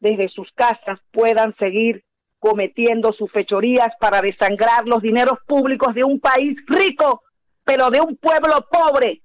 desde 0.00 0.28
sus 0.28 0.50
casas 0.52 0.98
puedan 1.12 1.54
seguir 1.56 2.02
cometiendo 2.40 3.12
sus 3.12 3.30
fechorías 3.30 3.94
para 4.00 4.20
desangrar 4.20 4.84
los 4.84 5.00
dineros 5.00 5.38
públicos 5.46 5.94
de 5.94 6.02
un 6.02 6.18
país 6.18 6.56
rico, 6.66 7.22
pero 7.62 7.88
de 7.90 8.00
un 8.00 8.16
pueblo 8.16 8.66
pobre, 8.68 9.22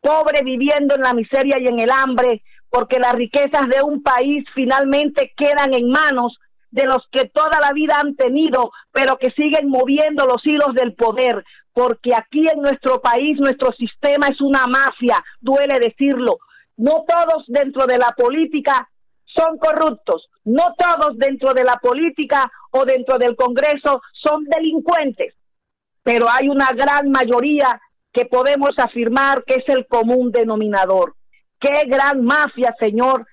pobre 0.00 0.42
viviendo 0.42 0.94
en 0.94 1.02
la 1.02 1.12
miseria 1.12 1.58
y 1.60 1.66
en 1.66 1.78
el 1.78 1.90
hambre, 1.90 2.42
porque 2.70 2.98
las 2.98 3.12
riquezas 3.12 3.68
de 3.68 3.82
un 3.82 4.02
país 4.02 4.44
finalmente 4.54 5.34
quedan 5.36 5.74
en 5.74 5.90
manos 5.90 6.38
de 6.72 6.86
los 6.86 7.06
que 7.12 7.28
toda 7.28 7.60
la 7.60 7.72
vida 7.72 8.00
han 8.00 8.16
tenido, 8.16 8.72
pero 8.90 9.16
que 9.18 9.30
siguen 9.30 9.68
moviendo 9.68 10.26
los 10.26 10.44
hilos 10.44 10.74
del 10.74 10.94
poder, 10.94 11.44
porque 11.72 12.14
aquí 12.14 12.44
en 12.50 12.62
nuestro 12.62 13.00
país 13.00 13.38
nuestro 13.38 13.72
sistema 13.72 14.28
es 14.28 14.40
una 14.40 14.66
mafia, 14.66 15.22
duele 15.40 15.78
decirlo. 15.78 16.38
No 16.76 17.04
todos 17.06 17.44
dentro 17.46 17.86
de 17.86 17.98
la 17.98 18.12
política 18.16 18.88
son 19.26 19.58
corruptos, 19.58 20.28
no 20.44 20.74
todos 20.76 21.16
dentro 21.18 21.52
de 21.52 21.64
la 21.64 21.76
política 21.76 22.50
o 22.70 22.84
dentro 22.84 23.18
del 23.18 23.36
Congreso 23.36 24.00
son 24.12 24.44
delincuentes, 24.44 25.34
pero 26.02 26.26
hay 26.30 26.48
una 26.48 26.70
gran 26.72 27.10
mayoría 27.10 27.80
que 28.12 28.24
podemos 28.24 28.70
afirmar 28.78 29.44
que 29.44 29.56
es 29.56 29.68
el 29.68 29.86
común 29.86 30.32
denominador. 30.32 31.14
Qué 31.60 31.84
gran 31.86 32.24
mafia, 32.24 32.74
señor 32.80 33.26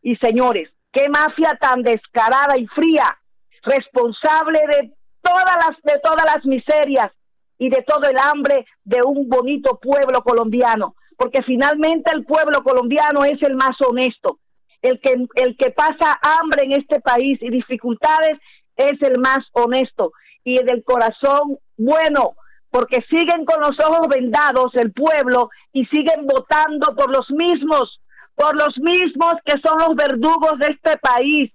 y 0.00 0.16
señores, 0.16 0.70
qué 0.94 1.08
mafia 1.08 1.58
tan 1.60 1.82
descarada 1.82 2.56
y 2.56 2.66
fría, 2.68 3.18
responsable 3.64 4.60
de 4.68 4.92
todas 5.20 5.56
las 5.56 5.76
de 5.82 6.00
todas 6.00 6.24
las 6.24 6.44
miserias 6.46 7.10
y 7.58 7.68
de 7.68 7.82
todo 7.82 8.08
el 8.08 8.16
hambre 8.16 8.64
de 8.84 9.00
un 9.04 9.28
bonito 9.28 9.78
pueblo 9.80 10.22
colombiano, 10.22 10.94
porque 11.18 11.42
finalmente 11.42 12.10
el 12.14 12.24
pueblo 12.24 12.62
colombiano 12.62 13.24
es 13.24 13.42
el 13.42 13.56
más 13.56 13.76
honesto. 13.86 14.38
El 14.82 15.00
que 15.00 15.14
el 15.36 15.56
que 15.56 15.70
pasa 15.70 16.18
hambre 16.22 16.66
en 16.66 16.72
este 16.72 17.00
país 17.00 17.38
y 17.42 17.50
dificultades 17.50 18.38
es 18.76 19.00
el 19.02 19.18
más 19.18 19.40
honesto 19.52 20.12
y 20.44 20.62
del 20.62 20.84
corazón 20.84 21.58
bueno, 21.76 22.34
porque 22.70 23.02
siguen 23.08 23.44
con 23.46 23.60
los 23.60 23.76
ojos 23.84 24.08
vendados 24.08 24.72
el 24.74 24.92
pueblo 24.92 25.50
y 25.72 25.86
siguen 25.86 26.26
votando 26.26 26.94
por 26.94 27.10
los 27.10 27.30
mismos 27.30 27.98
por 28.34 28.56
los 28.56 28.76
mismos 28.78 29.34
que 29.44 29.54
son 29.60 29.78
los 29.78 29.94
verdugos 29.94 30.58
de 30.58 30.68
este 30.68 30.98
país, 30.98 31.52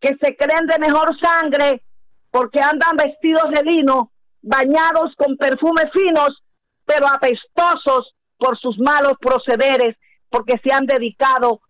que 0.00 0.16
se 0.20 0.36
creen 0.36 0.66
de 0.66 0.78
mejor 0.78 1.08
sangre 1.20 1.82
porque 2.30 2.60
andan 2.60 2.96
vestidos 2.96 3.50
de 3.52 3.62
lino, 3.62 4.10
bañados 4.40 5.14
con 5.16 5.36
perfumes 5.36 5.86
finos, 5.92 6.42
pero 6.84 7.06
apestosos 7.06 8.14
por 8.38 8.58
sus 8.58 8.78
malos 8.78 9.12
procederes, 9.20 9.96
porque 10.28 10.58
se 10.64 10.72
han 10.72 10.86
dedicado 10.86 11.60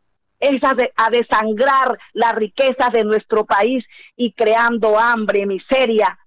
a, 0.41 1.05
a 1.05 1.11
desangrar 1.11 1.99
las 2.13 2.35
riquezas 2.35 2.91
de 2.93 3.05
nuestro 3.05 3.45
país 3.45 3.85
y 4.17 4.33
creando 4.33 4.99
hambre, 4.99 5.47
miseria 5.47 6.19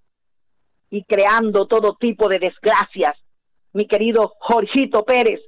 y 0.89 1.03
creando 1.05 1.65
todo 1.67 1.95
tipo 1.95 2.27
de 2.29 2.39
desgracias. 2.39 3.15
Mi 3.73 3.87
querido 3.87 4.33
Jorgito 4.39 5.03
Pérez, 5.03 5.41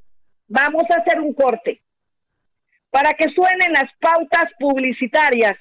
vamos 0.47 0.83
a 0.89 1.01
hacer 1.01 1.19
un 1.19 1.33
corte 1.33 1.81
para 2.91 3.13
que 3.13 3.25
suenen 3.29 3.73
las 3.73 3.91
pautas 3.99 4.45
publicitarias, 4.59 5.57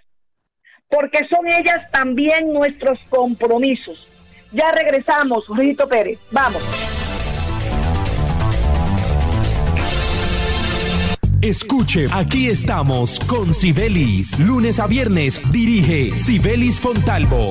porque 0.88 1.20
son 1.28 1.46
ellas 1.46 1.90
también 1.90 2.52
nuestros 2.52 2.98
compromisos. 3.08 4.08
Ya 4.52 4.70
regresamos, 4.72 5.44
Rito 5.56 5.88
Pérez. 5.88 6.18
Vamos. 6.30 6.62
Escuche, 11.42 12.06
aquí 12.12 12.48
estamos 12.48 13.20
con 13.20 13.52
Sibelis. 13.52 14.38
Lunes 14.38 14.80
a 14.80 14.86
viernes 14.86 15.40
dirige 15.52 16.18
Sibelis 16.18 16.80
Fontalvo 16.80 17.50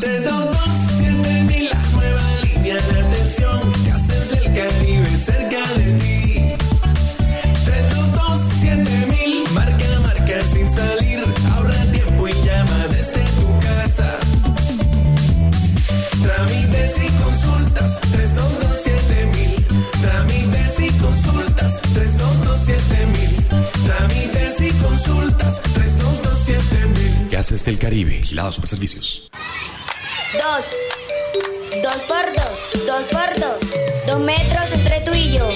Gases 27.51 27.65
del 27.65 27.77
Caribe, 27.79 28.17
Vigilado 28.17 28.49
Super 28.49 28.69
Servicios. 28.69 29.29
Dos. 30.33 30.65
Dos 31.83 32.03
por 32.03 32.25
dos. 32.33 32.85
Dos 32.87 33.07
por 33.07 33.39
dos. 33.41 33.59
Dos 34.07 34.19
metros 34.21 34.71
entre 34.71 35.01
tú 35.01 35.13
y 35.13 35.33
yo. 35.33 35.49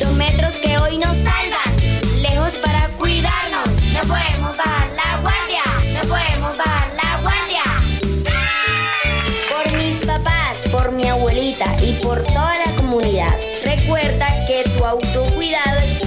Dos 0.00 0.12
metros 0.12 0.54
que 0.62 0.78
hoy 0.78 0.98
nos 0.98 1.16
salvan. 1.16 2.22
Lejos 2.22 2.52
para 2.64 2.86
cuidarnos. 2.96 3.68
No 3.92 4.00
podemos 4.02 4.56
bajar 4.56 4.88
la 4.94 5.20
guardia. 5.20 5.62
No 5.94 6.00
podemos 6.08 6.56
bajar 6.56 6.92
la 6.94 7.20
guardia. 7.22 7.62
Por 9.50 9.72
mis 9.78 10.06
papás, 10.06 10.60
por 10.70 10.92
mi 10.92 11.08
abuelita 11.08 11.66
y 11.82 11.94
por 11.94 12.22
toda 12.22 12.56
la 12.64 12.72
comunidad. 12.76 13.36
Recuerda 13.64 14.46
que 14.46 14.62
tu 14.78 14.84
autocuidado 14.84 15.78
es 15.80 16.01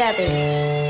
discovered. 0.00 0.89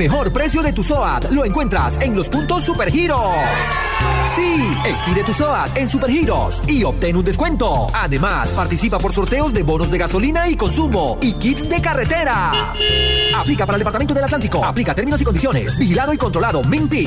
Mejor 0.00 0.32
precio 0.32 0.62
de 0.62 0.72
tu 0.72 0.82
SOAT 0.82 1.30
lo 1.30 1.44
encuentras 1.44 1.98
en 2.00 2.16
los 2.16 2.26
puntos 2.26 2.64
Supergiros. 2.64 3.20
Sí, 4.34 4.72
expide 4.86 5.22
tu 5.24 5.34
SOAT 5.34 5.76
en 5.76 5.86
Supergiros 5.86 6.62
y 6.66 6.84
obtén 6.84 7.16
un 7.16 7.24
descuento. 7.24 7.86
Además, 7.92 8.48
participa 8.52 8.98
por 8.98 9.12
sorteos 9.12 9.52
de 9.52 9.62
bonos 9.62 9.90
de 9.90 9.98
gasolina 9.98 10.48
y 10.48 10.56
consumo 10.56 11.18
y 11.20 11.34
kits 11.34 11.68
de 11.68 11.82
carretera. 11.82 12.50
Aplica 13.36 13.66
para 13.66 13.76
el 13.76 13.80
Departamento 13.80 14.14
del 14.14 14.24
Atlántico. 14.24 14.64
Aplica 14.64 14.94
términos 14.94 15.20
y 15.20 15.24
condiciones. 15.24 15.76
Vigilado 15.76 16.14
y 16.14 16.16
controlado. 16.16 16.64
Minty. 16.64 17.06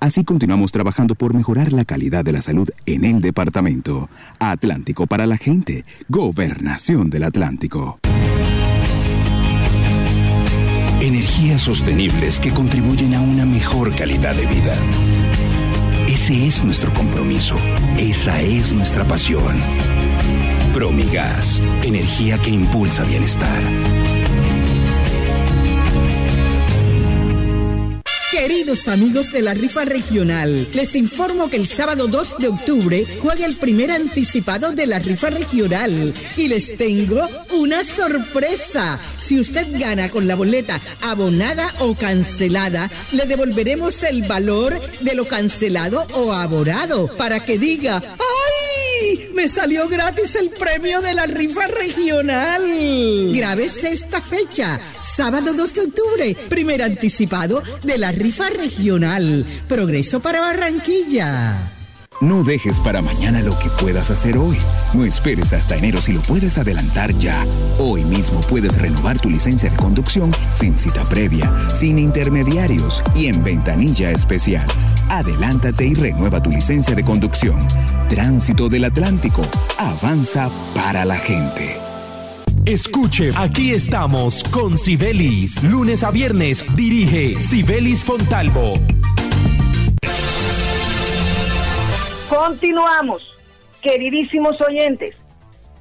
Así 0.00 0.24
continuamos 0.24 0.70
trabajando 0.70 1.16
por 1.16 1.34
mejorar 1.34 1.72
la 1.72 1.84
calidad 1.84 2.24
de 2.24 2.32
la 2.32 2.42
salud 2.42 2.70
en 2.86 3.04
el 3.04 3.20
departamento. 3.20 4.08
Atlántico 4.38 5.06
para 5.06 5.26
la 5.26 5.36
gente. 5.36 5.84
Gobernación 6.08 7.10
del 7.10 7.24
Atlántico. 7.24 7.98
Energías 11.00 11.62
sostenibles 11.62 12.38
que 12.38 12.52
contribuyen 12.52 13.14
a 13.14 13.20
una 13.20 13.44
mejor 13.44 13.94
calidad 13.96 14.34
de 14.36 14.46
vida. 14.46 14.76
Ese 16.06 16.46
es 16.46 16.64
nuestro 16.64 16.92
compromiso. 16.94 17.56
Esa 17.98 18.40
es 18.40 18.72
nuestra 18.72 19.06
pasión. 19.06 19.56
Promigas. 20.72 21.60
Energía 21.82 22.38
que 22.38 22.50
impulsa 22.50 23.02
bienestar. 23.04 23.62
Queridos 28.38 28.86
amigos 28.86 29.32
de 29.32 29.42
la 29.42 29.52
rifa 29.52 29.84
regional, 29.84 30.68
les 30.72 30.94
informo 30.94 31.50
que 31.50 31.56
el 31.56 31.66
sábado 31.66 32.06
2 32.06 32.36
de 32.38 32.46
octubre 32.46 33.04
juega 33.20 33.44
el 33.44 33.56
primer 33.56 33.90
anticipado 33.90 34.70
de 34.70 34.86
la 34.86 35.00
rifa 35.00 35.28
regional 35.28 36.14
y 36.36 36.46
les 36.46 36.76
tengo 36.76 37.28
una 37.50 37.82
sorpresa. 37.82 39.00
Si 39.18 39.40
usted 39.40 39.66
gana 39.72 40.08
con 40.08 40.28
la 40.28 40.36
boleta 40.36 40.80
abonada 41.02 41.66
o 41.80 41.96
cancelada, 41.96 42.88
le 43.10 43.26
devolveremos 43.26 44.04
el 44.04 44.22
valor 44.22 44.80
de 45.00 45.16
lo 45.16 45.26
cancelado 45.26 46.06
o 46.14 46.32
abonado 46.32 47.08
para 47.16 47.40
que 47.40 47.58
diga, 47.58 48.00
Me 49.34 49.48
salió 49.48 49.88
gratis 49.88 50.34
el 50.34 50.50
premio 50.50 51.00
de 51.00 51.14
la 51.14 51.26
rifa 51.26 51.66
regional. 51.66 52.62
Grábese 53.32 53.92
esta 53.92 54.20
fecha, 54.20 54.80
sábado 55.00 55.54
2 55.54 55.74
de 55.74 55.80
octubre, 55.80 56.36
primer 56.48 56.82
anticipado 56.82 57.62
de 57.82 57.98
la 57.98 58.12
rifa 58.12 58.48
regional. 58.50 59.44
Progreso 59.68 60.20
para 60.20 60.40
Barranquilla. 60.40 61.77
No 62.20 62.42
dejes 62.42 62.80
para 62.80 63.00
mañana 63.00 63.42
lo 63.42 63.56
que 63.60 63.68
puedas 63.80 64.10
hacer 64.10 64.38
hoy. 64.38 64.56
No 64.92 65.04
esperes 65.04 65.52
hasta 65.52 65.76
enero 65.76 66.00
si 66.00 66.12
lo 66.12 66.20
puedes 66.20 66.58
adelantar 66.58 67.16
ya. 67.16 67.46
Hoy 67.78 68.04
mismo 68.04 68.40
puedes 68.40 68.76
renovar 68.76 69.20
tu 69.20 69.30
licencia 69.30 69.70
de 69.70 69.76
conducción 69.76 70.32
sin 70.52 70.76
cita 70.76 71.04
previa, 71.04 71.48
sin 71.72 71.96
intermediarios 71.96 73.04
y 73.14 73.26
en 73.26 73.44
ventanilla 73.44 74.10
especial. 74.10 74.66
Adelántate 75.10 75.86
y 75.86 75.94
renueva 75.94 76.42
tu 76.42 76.50
licencia 76.50 76.96
de 76.96 77.04
conducción. 77.04 77.64
Tránsito 78.08 78.68
del 78.68 78.86
Atlántico. 78.86 79.42
Avanza 79.78 80.50
para 80.74 81.04
la 81.04 81.18
gente. 81.18 81.76
Escuche, 82.64 83.30
aquí 83.36 83.70
estamos 83.70 84.42
con 84.42 84.76
Sibelis. 84.76 85.62
Lunes 85.62 86.02
a 86.02 86.10
viernes 86.10 86.64
dirige 86.74 87.40
Sibelis 87.44 88.04
Fontalvo. 88.04 88.74
Continuamos, 92.38 93.36
queridísimos 93.82 94.60
oyentes 94.60 95.16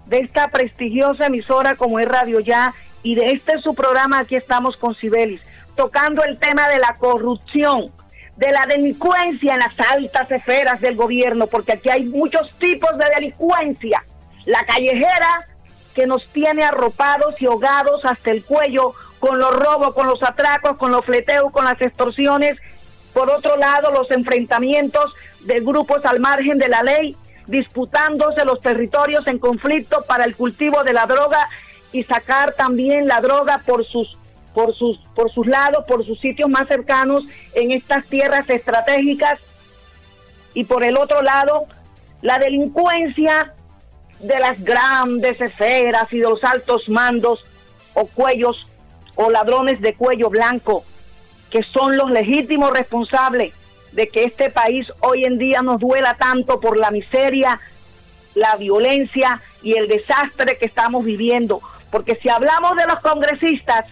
de 0.08 0.22
esta 0.22 0.48
prestigiosa 0.48 1.28
emisora 1.28 1.76
como 1.76 2.00
es 2.00 2.08
Radio 2.08 2.39
Ya 2.39 2.74
y 3.04 3.13
de 3.13 3.30
este 3.30 3.60
su 3.60 3.76
programa 3.76 4.17
aquí 4.17 4.36
estamos 4.36 4.76
con 4.76 4.96
Sibelis, 4.96 5.43
tocando 5.76 6.24
el 6.24 6.39
tema 6.39 6.67
de 6.67 6.80
la 6.80 6.96
corrupción, 6.98 7.91
de 8.38 8.52
la 8.52 8.65
delincuencia 8.65 9.54
en 9.54 9.60
las 9.60 9.80
altas 9.80 10.32
esferas 10.32 10.82
del 10.82 10.96
gobierno, 10.96 11.46
porque 11.46 11.74
aquí 11.74 11.91
hay 11.91 12.06
muchos 12.06 12.52
tipos 12.58 12.89
de 12.98 13.06
delincuencia. 13.15 14.04
La 14.46 14.65
callejera 14.65 15.48
que 15.93 16.08
nos 16.08 16.26
tiene 16.30 16.63
arropados 16.63 17.39
y 17.39 17.46
ahogados 17.46 18.04
hasta 18.04 18.32
el 18.32 18.43
cuello 18.43 18.96
con 19.20 19.38
los 19.38 19.56
robos, 19.56 19.93
con 19.93 20.08
los 20.08 20.24
atracos, 20.24 20.76
con 20.80 20.91
los 20.91 21.06
fleteos, 21.06 21.52
con 21.52 21.65
las 21.65 21.80
extorsiones. 21.80 22.58
Por 23.13 23.30
otro 23.30 23.58
lado, 23.58 23.91
los 23.91 24.10
enfrentamientos 24.10 25.13
de 25.47 25.62
grupos 25.62 26.05
al 26.05 26.19
margen 26.19 26.57
de 26.60 26.67
la 26.67 26.83
ley, 26.83 27.15
disputándose 27.47 28.43
los 28.43 28.60
territorios 28.60 29.25
en 29.27 29.39
conflicto 29.39 30.03
para 30.05 30.25
el 30.25 30.36
cultivo 30.36 30.83
de 30.83 30.91
la 30.93 31.05
droga 31.05 31.47
y 31.93 32.03
sacar 32.03 32.53
también 32.53 33.07
la 33.07 33.21
droga 33.21 33.62
por 33.65 33.86
sus 33.86 34.17
por 34.53 34.75
sus 34.75 34.97
por 35.15 35.31
sus 35.31 35.47
lados, 35.47 35.86
por 35.88 36.05
sus 36.05 36.19
sitios 36.19 36.49
más 36.49 36.67
cercanos 36.67 37.23
en 37.53 37.71
estas 37.71 38.05
tierras 38.07 38.49
estratégicas. 38.49 39.39
Y 40.53 40.65
por 40.65 40.83
el 40.83 40.97
otro 40.97 41.21
lado 41.21 41.67
la 42.21 42.38
delincuencia 42.39 43.53
de 44.19 44.39
las 44.39 44.62
grandes 44.63 45.39
esferas 45.39 46.12
y 46.12 46.17
de 46.19 46.23
los 46.23 46.43
altos 46.43 46.89
mandos 46.89 47.45
o 47.93 48.07
cuellos 48.07 48.65
o 49.15 49.29
ladrones 49.29 49.79
de 49.79 49.93
cuello 49.93 50.29
blanco 50.29 50.83
que 51.51 51.63
son 51.63 51.95
los 51.95 52.12
legítimos 52.12 52.73
responsables 52.73 53.53
de 53.91 54.08
que 54.08 54.26
este 54.26 54.50
país 54.50 54.88
hoy 55.00 55.26
en 55.26 55.38
día 55.38 55.62
nos 55.62 55.80
duela 55.80 56.15
tanto 56.15 56.60
por 56.60 56.78
la 56.78 56.91
miseria, 56.91 57.60
la 58.36 58.56
violencia 58.56 59.41
y 59.62 59.73
el 59.73 59.88
desastre 59.88 60.58
que 60.58 60.65
estamos 60.65 61.04
viviendo. 61.04 61.62
Porque 61.91 62.15
si 62.21 62.30
hablamos 62.30 62.76
de 62.76 62.86
los 62.86 63.00
congresistas, 63.00 63.86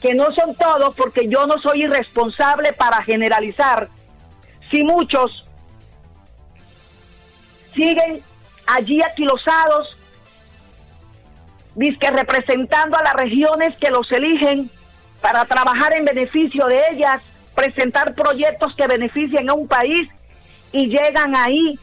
que 0.00 0.14
no 0.14 0.32
son 0.32 0.54
todos, 0.54 0.94
porque 0.94 1.28
yo 1.28 1.46
no 1.46 1.58
soy 1.58 1.84
irresponsable 1.84 2.72
para 2.72 3.02
generalizar, 3.02 3.88
si 4.70 4.84
muchos 4.84 5.44
siguen 7.74 8.22
allí 8.66 9.02
aquilosados, 9.02 9.98
que 12.00 12.10
representando 12.10 12.96
a 12.96 13.02
las 13.02 13.14
regiones 13.14 13.76
que 13.78 13.90
los 13.90 14.10
eligen 14.10 14.68
para 15.20 15.44
trabajar 15.44 15.94
en 15.94 16.04
beneficio 16.04 16.66
de 16.66 16.82
ellas, 16.90 17.22
presentar 17.58 18.14
proyectos 18.14 18.72
que 18.76 18.86
beneficien 18.86 19.50
a 19.50 19.54
un 19.54 19.66
país 19.66 20.08
y 20.70 20.86
llegan 20.86 21.34
ahí 21.34 21.76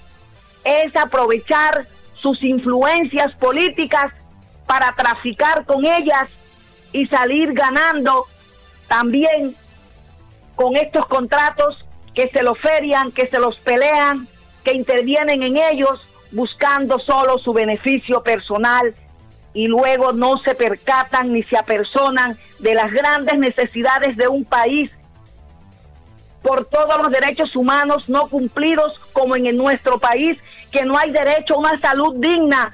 es 0.63 0.95
aprovechar 0.95 1.85
sus 2.13 2.41
influencias 2.43 3.33
políticas 3.33 4.13
para 4.65 4.93
traficar 4.93 5.65
con 5.65 5.83
ellas 5.83 6.29
y 6.93 7.07
salir 7.07 7.51
ganando 7.51 8.25
también 8.87 9.53
con 10.55 10.77
estos 10.77 11.07
contratos 11.07 11.85
que 12.13 12.29
se 12.29 12.41
los 12.41 12.57
ferian, 12.57 13.11
que 13.11 13.27
se 13.27 13.37
los 13.37 13.57
pelean, 13.57 14.29
que 14.63 14.71
intervienen 14.71 15.43
en 15.43 15.57
ellos 15.57 16.07
buscando 16.31 16.99
solo 16.99 17.37
su 17.37 17.51
beneficio 17.51 18.23
personal 18.23 18.95
y 19.53 19.67
luego 19.67 20.13
no 20.13 20.37
se 20.37 20.55
percatan 20.55 21.33
ni 21.33 21.43
se 21.43 21.57
apersonan 21.57 22.37
de 22.59 22.75
las 22.75 22.93
grandes 22.93 23.37
necesidades 23.37 24.15
de 24.15 24.29
un 24.29 24.45
país 24.45 24.89
por 26.45 26.63
todos 26.67 27.01
los 27.01 27.11
derechos 27.11 27.55
humanos 27.55 28.07
no 28.07 28.27
cumplidos 28.27 28.99
como 29.13 29.35
en, 29.35 29.57
nuestro 29.57 29.97
país, 29.97 30.37
que 30.71 30.85
no 30.85 30.95
hay 30.95 31.09
derecho 31.09 31.55
a 31.55 31.57
una 31.57 31.79
salud 31.79 32.17
digna, 32.17 32.71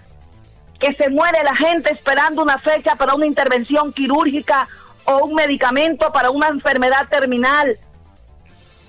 que 0.78 0.94
se 0.96 1.10
muere 1.10 1.42
la 1.42 1.56
gente 1.56 1.94
esperando 1.94 2.42
una 2.42 2.58
fecha 2.58 2.96
para 2.96 3.14
una 3.14 3.26
intervención 3.26 3.94
quirúrgica 3.94 4.68
o 5.06 5.20
un 5.20 5.36
medicamento 5.36 6.12
para 6.12 6.32
una 6.32 6.50
enfermedad 6.50 7.08
terminal, 7.10 7.78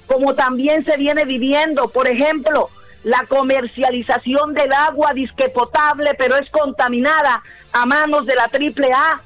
como 0.08 0.34
también 0.34 0.84
se 0.84 0.96
viene 0.96 1.24
viviendo, 1.26 1.86
por 1.88 2.08
ejemplo, 2.08 2.68
la 3.04 3.24
comercialización 3.28 4.52
del 4.52 4.72
agua 4.72 5.12
disque 5.14 5.48
potable, 5.48 6.10
pero 6.18 6.34
es 6.36 6.50
contaminada 6.50 7.40
a 7.72 7.86
manos 7.86 8.26
de 8.26 8.34
la 8.34 8.50
AAA, 8.50 9.20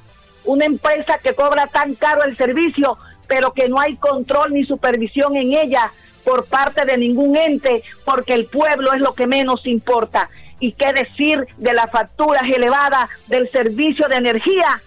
una 0.45 0.65
empresa 0.65 1.17
que 1.17 1.33
cobra 1.33 1.65
tan 1.65 1.95
caro 1.95 2.23
el 2.25 2.37
servicio 2.37 2.95
pero 3.27 3.53
que 3.53 3.67
no 3.67 3.79
hay 3.79 3.95
control 3.97 4.53
ni 4.53 4.65
supervisión 4.65 5.35
en 5.35 5.53
ella 5.53 5.91
por 6.23 6.45
parte 6.45 6.85
de 6.85 6.97
ningún 6.97 7.37
ente, 7.37 7.83
porque 8.03 8.33
el 8.33 8.45
pueblo 8.45 8.93
es 8.93 8.99
lo 8.99 9.13
que 9.13 9.27
menos 9.27 9.65
importa. 9.65 10.29
¿Y 10.59 10.73
qué 10.73 10.91
decir 10.91 11.47
de 11.57 11.73
las 11.73 11.89
facturas 11.91 12.43
elevadas 12.43 13.09
del 13.27 13.49
servicio 13.49 14.07
de 14.09 14.15
energía? 14.15 14.81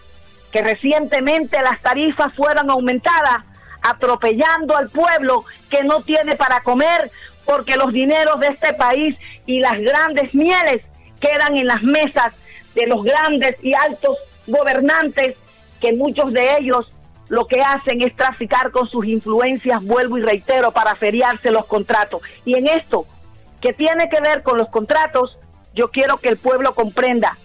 Que 0.53 0.63
recientemente 0.63 1.63
las 1.63 1.81
tarifas 1.81 2.35
fueron 2.35 2.69
aumentadas 2.71 3.45
atropellando 3.83 4.77
al 4.77 4.91
pueblo 4.91 5.45
que 5.71 5.83
no 5.85 6.03
tiene 6.03 6.37
para 6.37 6.61
comer, 6.61 7.11
porque 7.47 7.77
los 7.77 7.93
dineros 7.93 8.39
de 8.41 8.49
este 8.49 8.75
país 8.75 9.17
y 9.47 9.61
las 9.61 9.81
grandes 9.81 10.35
mieles 10.35 10.83
quedan 11.21 11.57
en 11.57 11.67
las 11.67 11.83
mesas 11.83 12.35
de 12.75 12.87
los 12.87 13.03
grandes 13.03 13.57
y 13.63 13.75
altos 13.75 14.17
gobernantes, 14.47 15.37
que 15.81 15.93
muchos 15.95 16.33
de 16.33 16.59
ellos 16.59 16.93
lo 17.31 17.47
que 17.47 17.63
hacen 17.63 18.03
es 18.03 18.15
traficar 18.17 18.73
con 18.73 18.89
sus 18.89 19.07
influencias, 19.07 19.83
vuelvo 19.85 20.19
y 20.19 20.23
reitero, 20.23 20.73
para 20.73 20.97
feriarse 20.97 21.53
los 21.53 21.65
contratos. 21.65 22.21
Y 22.45 22.55
en 22.55 22.67
esto, 22.67 23.07
que 23.61 23.73
tiene 23.73 24.11
que 24.11 24.21
ver 24.21 24.43
con 24.43 24.59
los 24.59 24.69
contratos, 24.69 25.39
yo 25.73 25.93
quiero 25.93 26.19
que 26.19 26.29
el 26.29 26.37
pueblo 26.37 26.75
comprenda 26.75 27.39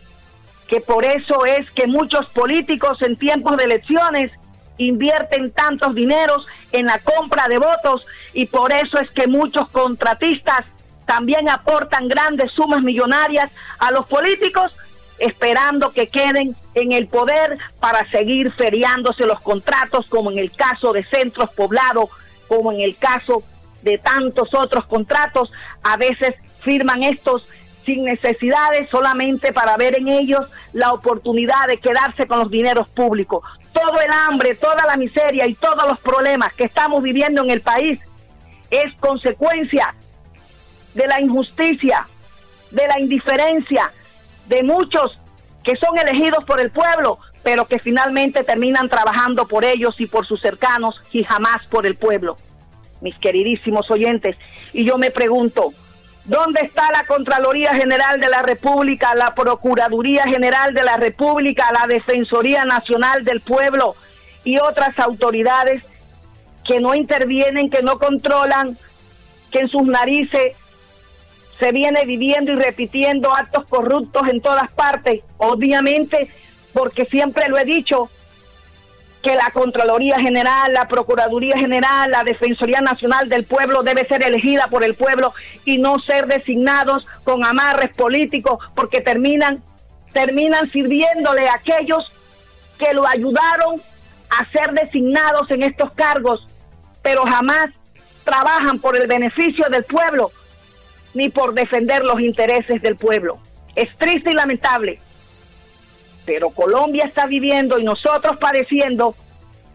que 0.68 0.82
por 0.82 1.06
eso 1.06 1.46
es 1.46 1.70
que 1.70 1.86
muchos 1.86 2.32
políticos 2.32 3.00
en 3.04 3.16
tiempos 3.16 3.58
de 3.58 3.66
elecciones 3.66 4.32
invierten 4.80 5.52
tantos 5.52 5.94
dineros 5.94 6.48
en 6.72 6.88
la 6.88 6.98
compra 6.98 7.48
de 7.48 7.60
votos 7.60 8.08
y 8.34 8.48
por 8.48 8.74
eso 8.74 8.98
es 9.00 9.12
que 9.12 9.28
muchos 9.28 9.70
contratistas 9.70 10.66
también 11.06 11.48
aportan 11.48 12.08
grandes 12.08 12.52
sumas 12.52 12.82
millonarias 12.82 13.52
a 13.78 13.92
los 13.92 14.08
políticos 14.08 14.76
esperando 15.20 15.92
que 15.92 16.08
queden 16.08 16.56
en 16.74 16.92
el 16.92 17.08
poder 17.08 17.58
para 17.80 18.10
seguir 18.12 18.52
feriándose 18.54 19.26
los 19.26 19.40
contratos, 19.42 20.08
como 20.08 20.32
en 20.32 20.40
el 20.40 20.52
caso 20.52 20.94
de 20.94 21.04
centros 21.04 21.50
poblados, 21.52 22.10
como 22.48 22.72
en 22.72 22.82
el 22.82 22.98
caso 22.98 23.44
de 23.82 23.98
tantos 23.98 24.54
otros 24.54 24.86
contratos. 24.86 25.52
A 25.84 25.98
veces 25.98 26.36
firman 26.60 27.04
estos 27.04 27.48
sin 27.86 28.04
necesidades, 28.04 28.90
solamente 28.90 29.54
para 29.54 29.78
ver 29.78 29.98
en 29.98 30.08
ellos 30.08 30.48
la 30.74 30.92
oportunidad 30.92 31.68
de 31.68 31.78
quedarse 31.78 32.26
con 32.26 32.40
los 32.40 32.50
dineros 32.50 32.88
públicos. 32.90 33.44
Todo 33.72 34.00
el 34.02 34.12
hambre, 34.12 34.56
toda 34.56 34.86
la 34.86 34.98
miseria 34.98 35.48
y 35.48 35.54
todos 35.54 35.88
los 35.88 36.00
problemas 36.00 36.54
que 36.54 36.64
estamos 36.64 37.04
viviendo 37.04 37.44
en 37.44 37.52
el 37.52 37.62
país 37.62 38.00
es 38.72 38.94
consecuencia 38.96 39.94
de 40.96 41.08
la 41.08 41.22
injusticia, 41.22 42.08
de 42.72 42.88
la 42.88 43.00
indiferencia, 43.00 43.92
de 44.48 44.64
muchos 44.64 45.20
que 45.64 45.76
son 45.78 45.98
elegidos 45.98 46.44
por 46.46 46.60
el 46.60 46.70
pueblo, 46.70 47.18
pero 47.44 47.66
que 47.66 47.80
finalmente 47.80 48.44
terminan 48.44 48.88
trabajando 48.88 49.48
por 49.48 49.66
ellos 49.66 50.00
y 50.00 50.06
por 50.06 50.26
sus 50.26 50.40
cercanos 50.40 51.02
y 51.12 51.24
jamás 51.24 51.66
por 51.68 51.86
el 51.86 51.96
pueblo. 51.96 52.38
Mis 53.02 53.18
queridísimos 53.18 53.90
oyentes, 53.90 54.38
y 54.74 54.86
yo 54.86 54.98
me 54.98 55.12
pregunto, 55.12 55.74
¿dónde 56.24 56.62
está 56.62 56.92
la 56.92 57.04
Contraloría 57.06 57.74
General 57.74 58.20
de 58.20 58.30
la 58.30 58.44
República, 58.44 59.16
la 59.16 59.34
Procuraduría 59.34 60.24
General 60.24 60.74
de 60.74 60.84
la 60.84 60.98
República, 60.98 61.72
la 61.72 61.88
Defensoría 61.88 62.64
Nacional 62.66 63.24
del 63.24 63.42
Pueblo 63.42 63.96
y 64.44 64.60
otras 64.60 64.98
autoridades 65.00 65.84
que 66.64 66.80
no 66.80 66.96
intervienen, 66.96 67.70
que 67.70 67.82
no 67.82 68.00
controlan, 68.00 68.78
que 69.52 69.62
en 69.62 69.68
sus 69.68 69.84
narices 69.84 70.58
se 71.60 71.72
viene 71.72 72.06
viviendo 72.06 72.52
y 72.52 72.56
repitiendo 72.56 73.34
actos 73.34 73.66
corruptos 73.66 74.28
en 74.28 74.42
todas 74.42 74.72
partes, 74.72 75.22
obviamente 75.38 76.30
porque 76.74 77.06
siempre 77.06 77.48
lo 77.48 77.58
he 77.58 77.64
dicho, 77.64 78.10
que 79.24 79.36
la 79.36 79.50
Contraloría 79.50 80.20
General, 80.20 80.72
la 80.72 80.88
Procuraduría 80.88 81.58
General, 81.58 82.12
la 82.12 82.24
Defensoría 82.24 82.82
Nacional 82.82 83.28
del 83.28 83.44
Pueblo 83.44 83.82
debe 83.82 84.06
ser 84.06 84.22
elegida 84.22 84.68
por 84.68 84.84
el 84.84 84.94
pueblo 84.94 85.34
y 85.64 85.80
no 85.80 86.00
ser 86.00 86.28
designados 86.28 87.08
con 87.24 87.44
amarres 87.44 87.96
políticos 87.96 88.60
porque 88.76 89.02
terminan, 89.02 89.64
terminan 90.14 90.70
sirviéndole 90.70 91.48
a 91.48 91.56
aquellos 91.56 92.12
que 92.78 92.94
lo 92.94 93.08
ayudaron 93.08 93.82
a 94.30 94.52
ser 94.52 94.74
designados 94.74 95.50
en 95.50 95.64
estos 95.64 95.92
cargos, 95.94 96.48
pero 97.02 97.24
jamás 97.24 97.70
trabajan 98.26 98.78
por 98.78 98.96
el 98.96 99.08
beneficio 99.08 99.66
del 99.70 99.86
pueblo 99.86 100.30
ni 101.16 101.30
por 101.30 101.54
defender 101.54 102.04
los 102.04 102.20
intereses 102.20 102.82
del 102.82 102.98
pueblo. 102.98 103.40
Es 103.74 103.96
triste 103.98 104.32
y 104.32 104.34
lamentable, 104.34 105.00
pero 106.26 106.50
Colombia 106.52 107.06
está 107.06 107.26
viviendo 107.26 107.80
y 107.80 107.84
nosotros 107.84 108.38
padeciendo 108.38 109.16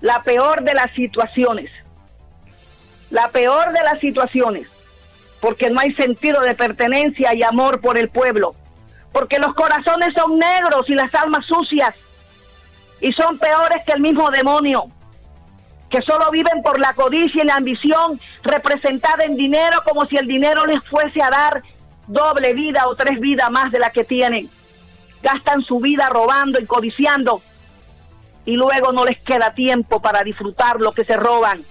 la 0.01 0.23
peor 0.23 0.63
de 0.63 0.75
las 0.75 0.93
situaciones. 0.93 1.71
La 3.11 3.29
peor 3.29 3.73
de 3.73 3.83
las 3.83 3.99
situaciones, 3.99 4.69
porque 5.41 5.71
no 5.71 5.81
hay 5.81 5.93
sentido 5.95 6.43
de 6.43 6.55
pertenencia 6.55 7.35
y 7.35 7.43
amor 7.43 7.81
por 7.81 7.99
el 7.99 8.09
pueblo, 8.09 8.55
porque 9.13 9.39
los 9.39 9.55
corazones 9.55 10.15
son 10.15 10.39
negros 10.39 10.89
y 10.89 10.95
las 10.95 11.13
almas 11.15 11.45
sucias, 11.47 11.95
y 13.01 13.13
son 13.13 13.39
peores 13.39 13.83
que 13.85 13.93
el 13.93 14.01
mismo 14.01 14.31
demonio 14.31 14.85
que 15.91 16.01
solo 16.03 16.31
viven 16.31 16.63
por 16.63 16.79
la 16.79 16.95
codicia 16.95 17.43
y 17.43 17.47
la 17.47 17.57
ambición 17.57 18.21
representada 18.43 19.25
en 19.25 19.37
dinero 19.37 19.83
como 19.85 20.07
si 20.07 20.17
el 20.17 20.29
dinero 20.29 20.65
les 20.65 20.83
fuese 20.85 21.21
a 21.21 21.31
dar 21.31 21.63
doble 22.07 22.55
vida 22.55 22.87
o 22.87 22.95
tres 22.95 23.19
vidas 23.21 23.51
más 23.51 23.73
de 23.73 23.81
la 23.81 23.91
que 23.91 24.05
tienen. 24.05 24.49
Gastan 25.23 25.63
su 25.63 25.81
vida 25.81 26.09
robando 26.09 26.61
y 26.61 26.67
codiciando 26.67 27.43
y 28.47 28.57
luego 28.57 28.93
no 28.93 29.05
les 29.05 29.19
queda 29.19 29.53
tiempo 29.53 30.01
para 30.01 30.23
disfrutar 30.23 30.81
lo 30.81 30.93
que 30.93 31.05
se 31.05 31.17
roban. 31.17 31.63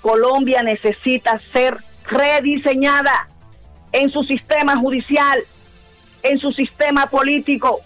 Colombia 0.00 0.62
necesita 0.62 1.40
ser 1.52 1.76
rediseñada 2.06 3.28
en 3.90 4.10
su 4.10 4.22
sistema 4.22 4.76
judicial, 4.76 5.40
en 6.22 6.38
su 6.38 6.52
sistema 6.52 7.06
político. 7.08 7.80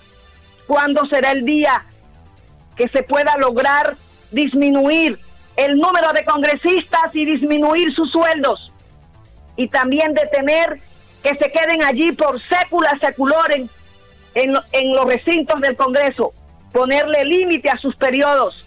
¿Cuándo 0.66 1.06
será 1.06 1.32
el 1.32 1.44
día 1.44 1.84
que 2.76 2.88
se 2.88 3.02
pueda 3.02 3.36
lograr 3.38 3.96
disminuir 4.36 5.18
el 5.56 5.78
número 5.78 6.12
de 6.12 6.24
congresistas 6.24 7.14
y 7.14 7.24
disminuir 7.24 7.92
sus 7.92 8.12
sueldos. 8.12 8.72
Y 9.56 9.68
también 9.68 10.12
detener 10.12 10.78
que 11.22 11.34
se 11.34 11.50
queden 11.50 11.82
allí 11.82 12.12
por 12.12 12.40
sécula 12.42 12.96
seculoren 13.00 13.68
en, 14.34 14.54
en 14.72 14.92
los 14.94 15.06
recintos 15.06 15.60
del 15.62 15.74
Congreso. 15.74 16.32
Ponerle 16.72 17.24
límite 17.24 17.70
a 17.70 17.78
sus 17.78 17.96
periodos. 17.96 18.64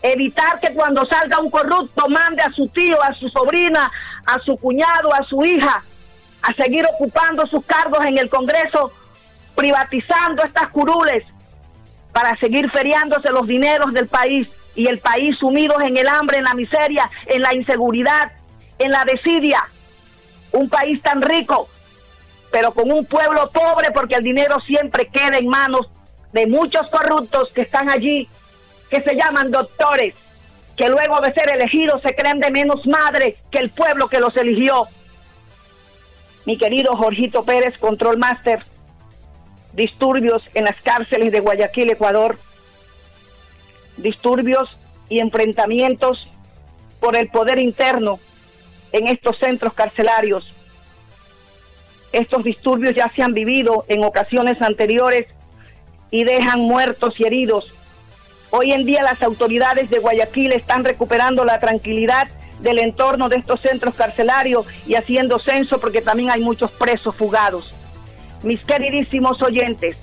Evitar 0.00 0.60
que 0.60 0.72
cuando 0.72 1.04
salga 1.06 1.40
un 1.40 1.50
corrupto 1.50 2.08
mande 2.08 2.42
a 2.42 2.50
su 2.52 2.68
tío, 2.68 3.02
a 3.02 3.12
su 3.14 3.28
sobrina, 3.28 3.90
a 4.26 4.38
su 4.38 4.56
cuñado, 4.56 5.12
a 5.12 5.24
su 5.24 5.44
hija, 5.44 5.82
a 6.42 6.52
seguir 6.54 6.86
ocupando 6.94 7.46
sus 7.46 7.64
cargos 7.64 8.04
en 8.04 8.18
el 8.18 8.28
Congreso, 8.28 8.92
privatizando 9.56 10.44
estas 10.44 10.68
curules 10.68 11.24
para 12.12 12.36
seguir 12.36 12.70
feriándose 12.70 13.30
los 13.30 13.46
dineros 13.46 13.92
del 13.92 14.06
país 14.06 14.48
y 14.74 14.86
el 14.86 14.98
país 14.98 15.36
sumidos 15.38 15.82
en 15.82 15.96
el 15.96 16.08
hambre, 16.08 16.38
en 16.38 16.44
la 16.44 16.54
miseria, 16.54 17.10
en 17.26 17.42
la 17.42 17.54
inseguridad, 17.54 18.32
en 18.78 18.90
la 18.90 19.04
desidia. 19.04 19.64
Un 20.52 20.68
país 20.68 21.00
tan 21.02 21.22
rico, 21.22 21.68
pero 22.50 22.72
con 22.72 22.90
un 22.90 23.06
pueblo 23.06 23.50
pobre 23.50 23.90
porque 23.92 24.16
el 24.16 24.22
dinero 24.22 24.60
siempre 24.60 25.08
queda 25.08 25.38
en 25.38 25.46
manos 25.46 25.88
de 26.32 26.46
muchos 26.46 26.88
corruptos 26.88 27.50
que 27.52 27.62
están 27.62 27.90
allí, 27.90 28.28
que 28.90 29.02
se 29.02 29.14
llaman 29.14 29.50
doctores, 29.50 30.14
que 30.76 30.88
luego 30.88 31.20
de 31.20 31.32
ser 31.32 31.50
elegidos 31.50 32.02
se 32.02 32.14
creen 32.14 32.38
de 32.38 32.50
menos 32.50 32.86
madre 32.86 33.36
que 33.50 33.58
el 33.58 33.70
pueblo 33.70 34.08
que 34.08 34.20
los 34.20 34.36
eligió. 34.36 34.86
Mi 36.44 36.58
querido 36.58 36.96
Jorgito 36.96 37.44
Pérez, 37.44 37.78
Control 37.78 38.18
Master, 38.18 38.64
disturbios 39.72 40.42
en 40.54 40.64
las 40.64 40.80
cárceles 40.80 41.32
de 41.32 41.40
Guayaquil, 41.40 41.90
Ecuador, 41.90 42.38
disturbios 43.96 44.78
y 45.08 45.20
enfrentamientos 45.20 46.28
por 47.00 47.16
el 47.16 47.28
poder 47.28 47.58
interno 47.58 48.18
en 48.92 49.08
estos 49.08 49.38
centros 49.38 49.72
carcelarios. 49.72 50.54
Estos 52.12 52.44
disturbios 52.44 52.94
ya 52.94 53.08
se 53.08 53.22
han 53.22 53.32
vivido 53.32 53.84
en 53.88 54.04
ocasiones 54.04 54.60
anteriores 54.60 55.28
y 56.10 56.24
dejan 56.24 56.60
muertos 56.60 57.18
y 57.18 57.24
heridos. 57.24 57.72
Hoy 58.50 58.72
en 58.72 58.84
día 58.84 59.02
las 59.02 59.22
autoridades 59.22 59.88
de 59.88 59.98
Guayaquil 59.98 60.52
están 60.52 60.84
recuperando 60.84 61.44
la 61.46 61.58
tranquilidad 61.58 62.28
del 62.60 62.78
entorno 62.78 63.30
de 63.30 63.36
estos 63.36 63.60
centros 63.60 63.94
carcelarios 63.94 64.66
y 64.86 64.94
haciendo 64.94 65.38
censo 65.38 65.80
porque 65.80 66.02
también 66.02 66.30
hay 66.30 66.42
muchos 66.42 66.70
presos 66.72 67.16
fugados 67.16 67.74
mis 68.42 68.64
queridísimos 68.64 69.40
oyentes, 69.42 69.96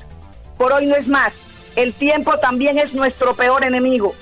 por 0.58 0.73
hoy 0.73 0.86
no 0.86 0.95
es 0.95 1.08
más. 1.08 1.34
El 1.75 1.93
tiempo 1.93 2.38
también 2.39 2.78
es 2.78 2.93
nuestro 2.93 3.36
peor 3.36 3.63
enemigo. 3.63 4.13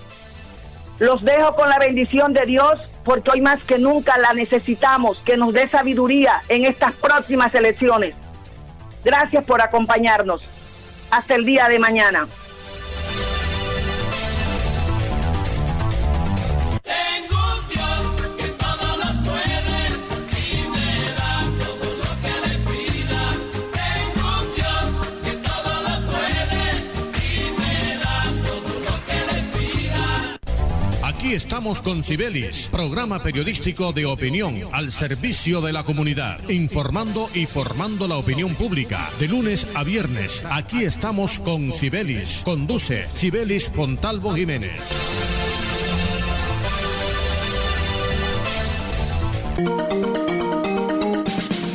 Los 1.00 1.24
dejo 1.24 1.56
con 1.56 1.70
la 1.70 1.80
bendición 1.80 2.34
de 2.34 2.46
Dios 2.46 2.80
porque 3.04 3.32
hoy 3.32 3.42
más 3.42 3.64
que 3.64 3.78
nunca 3.78 4.18
la 4.18 4.34
necesitamos, 4.34 5.20
que 5.26 5.38
nos 5.38 5.54
dé 5.54 5.68
sabiduría 5.68 6.42
en 6.50 6.66
estas 6.66 6.94
próximas 6.94 7.56
elecciones. 7.56 8.16
Gracias 9.04 9.46
por 9.46 9.62
acompañarnos. 9.62 10.42
Hasta 11.10 11.36
el 11.36 11.46
día 11.46 11.70
de 11.70 11.80
mañana. 11.80 12.28
Aquí 31.28 31.36
estamos 31.36 31.82
con 31.82 32.04
Cibelis, 32.06 32.70
programa 32.72 33.22
periodístico 33.22 33.92
de 33.92 34.06
opinión 34.06 34.56
al 34.72 34.94
servicio 34.94 35.60
de 35.60 35.74
la 35.74 35.84
comunidad, 35.84 36.40
informando 36.48 37.28
y 37.34 37.46
formando 37.46 38.08
la 38.08 38.16
opinión 38.16 38.56
pública. 38.56 39.10
De 39.20 39.28
lunes 39.28 39.68
a 39.76 39.84
viernes, 39.84 40.42
aquí 40.50 40.86
estamos 40.86 41.38
con 41.40 41.74
Cibelis. 41.74 42.44
Conduce 42.46 43.04
Cibelis 43.13 43.68
Fontalvo 43.68 44.34
Jiménez. 44.36 44.82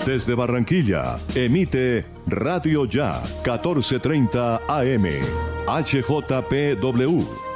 Desde 0.07 0.35
Barranquilla, 0.35 1.19
emite 1.35 2.07
Radio 2.27 2.87
Ya 2.87 3.23
1430 3.45 4.63
AM, 4.67 5.07
HJPW, 5.69 7.52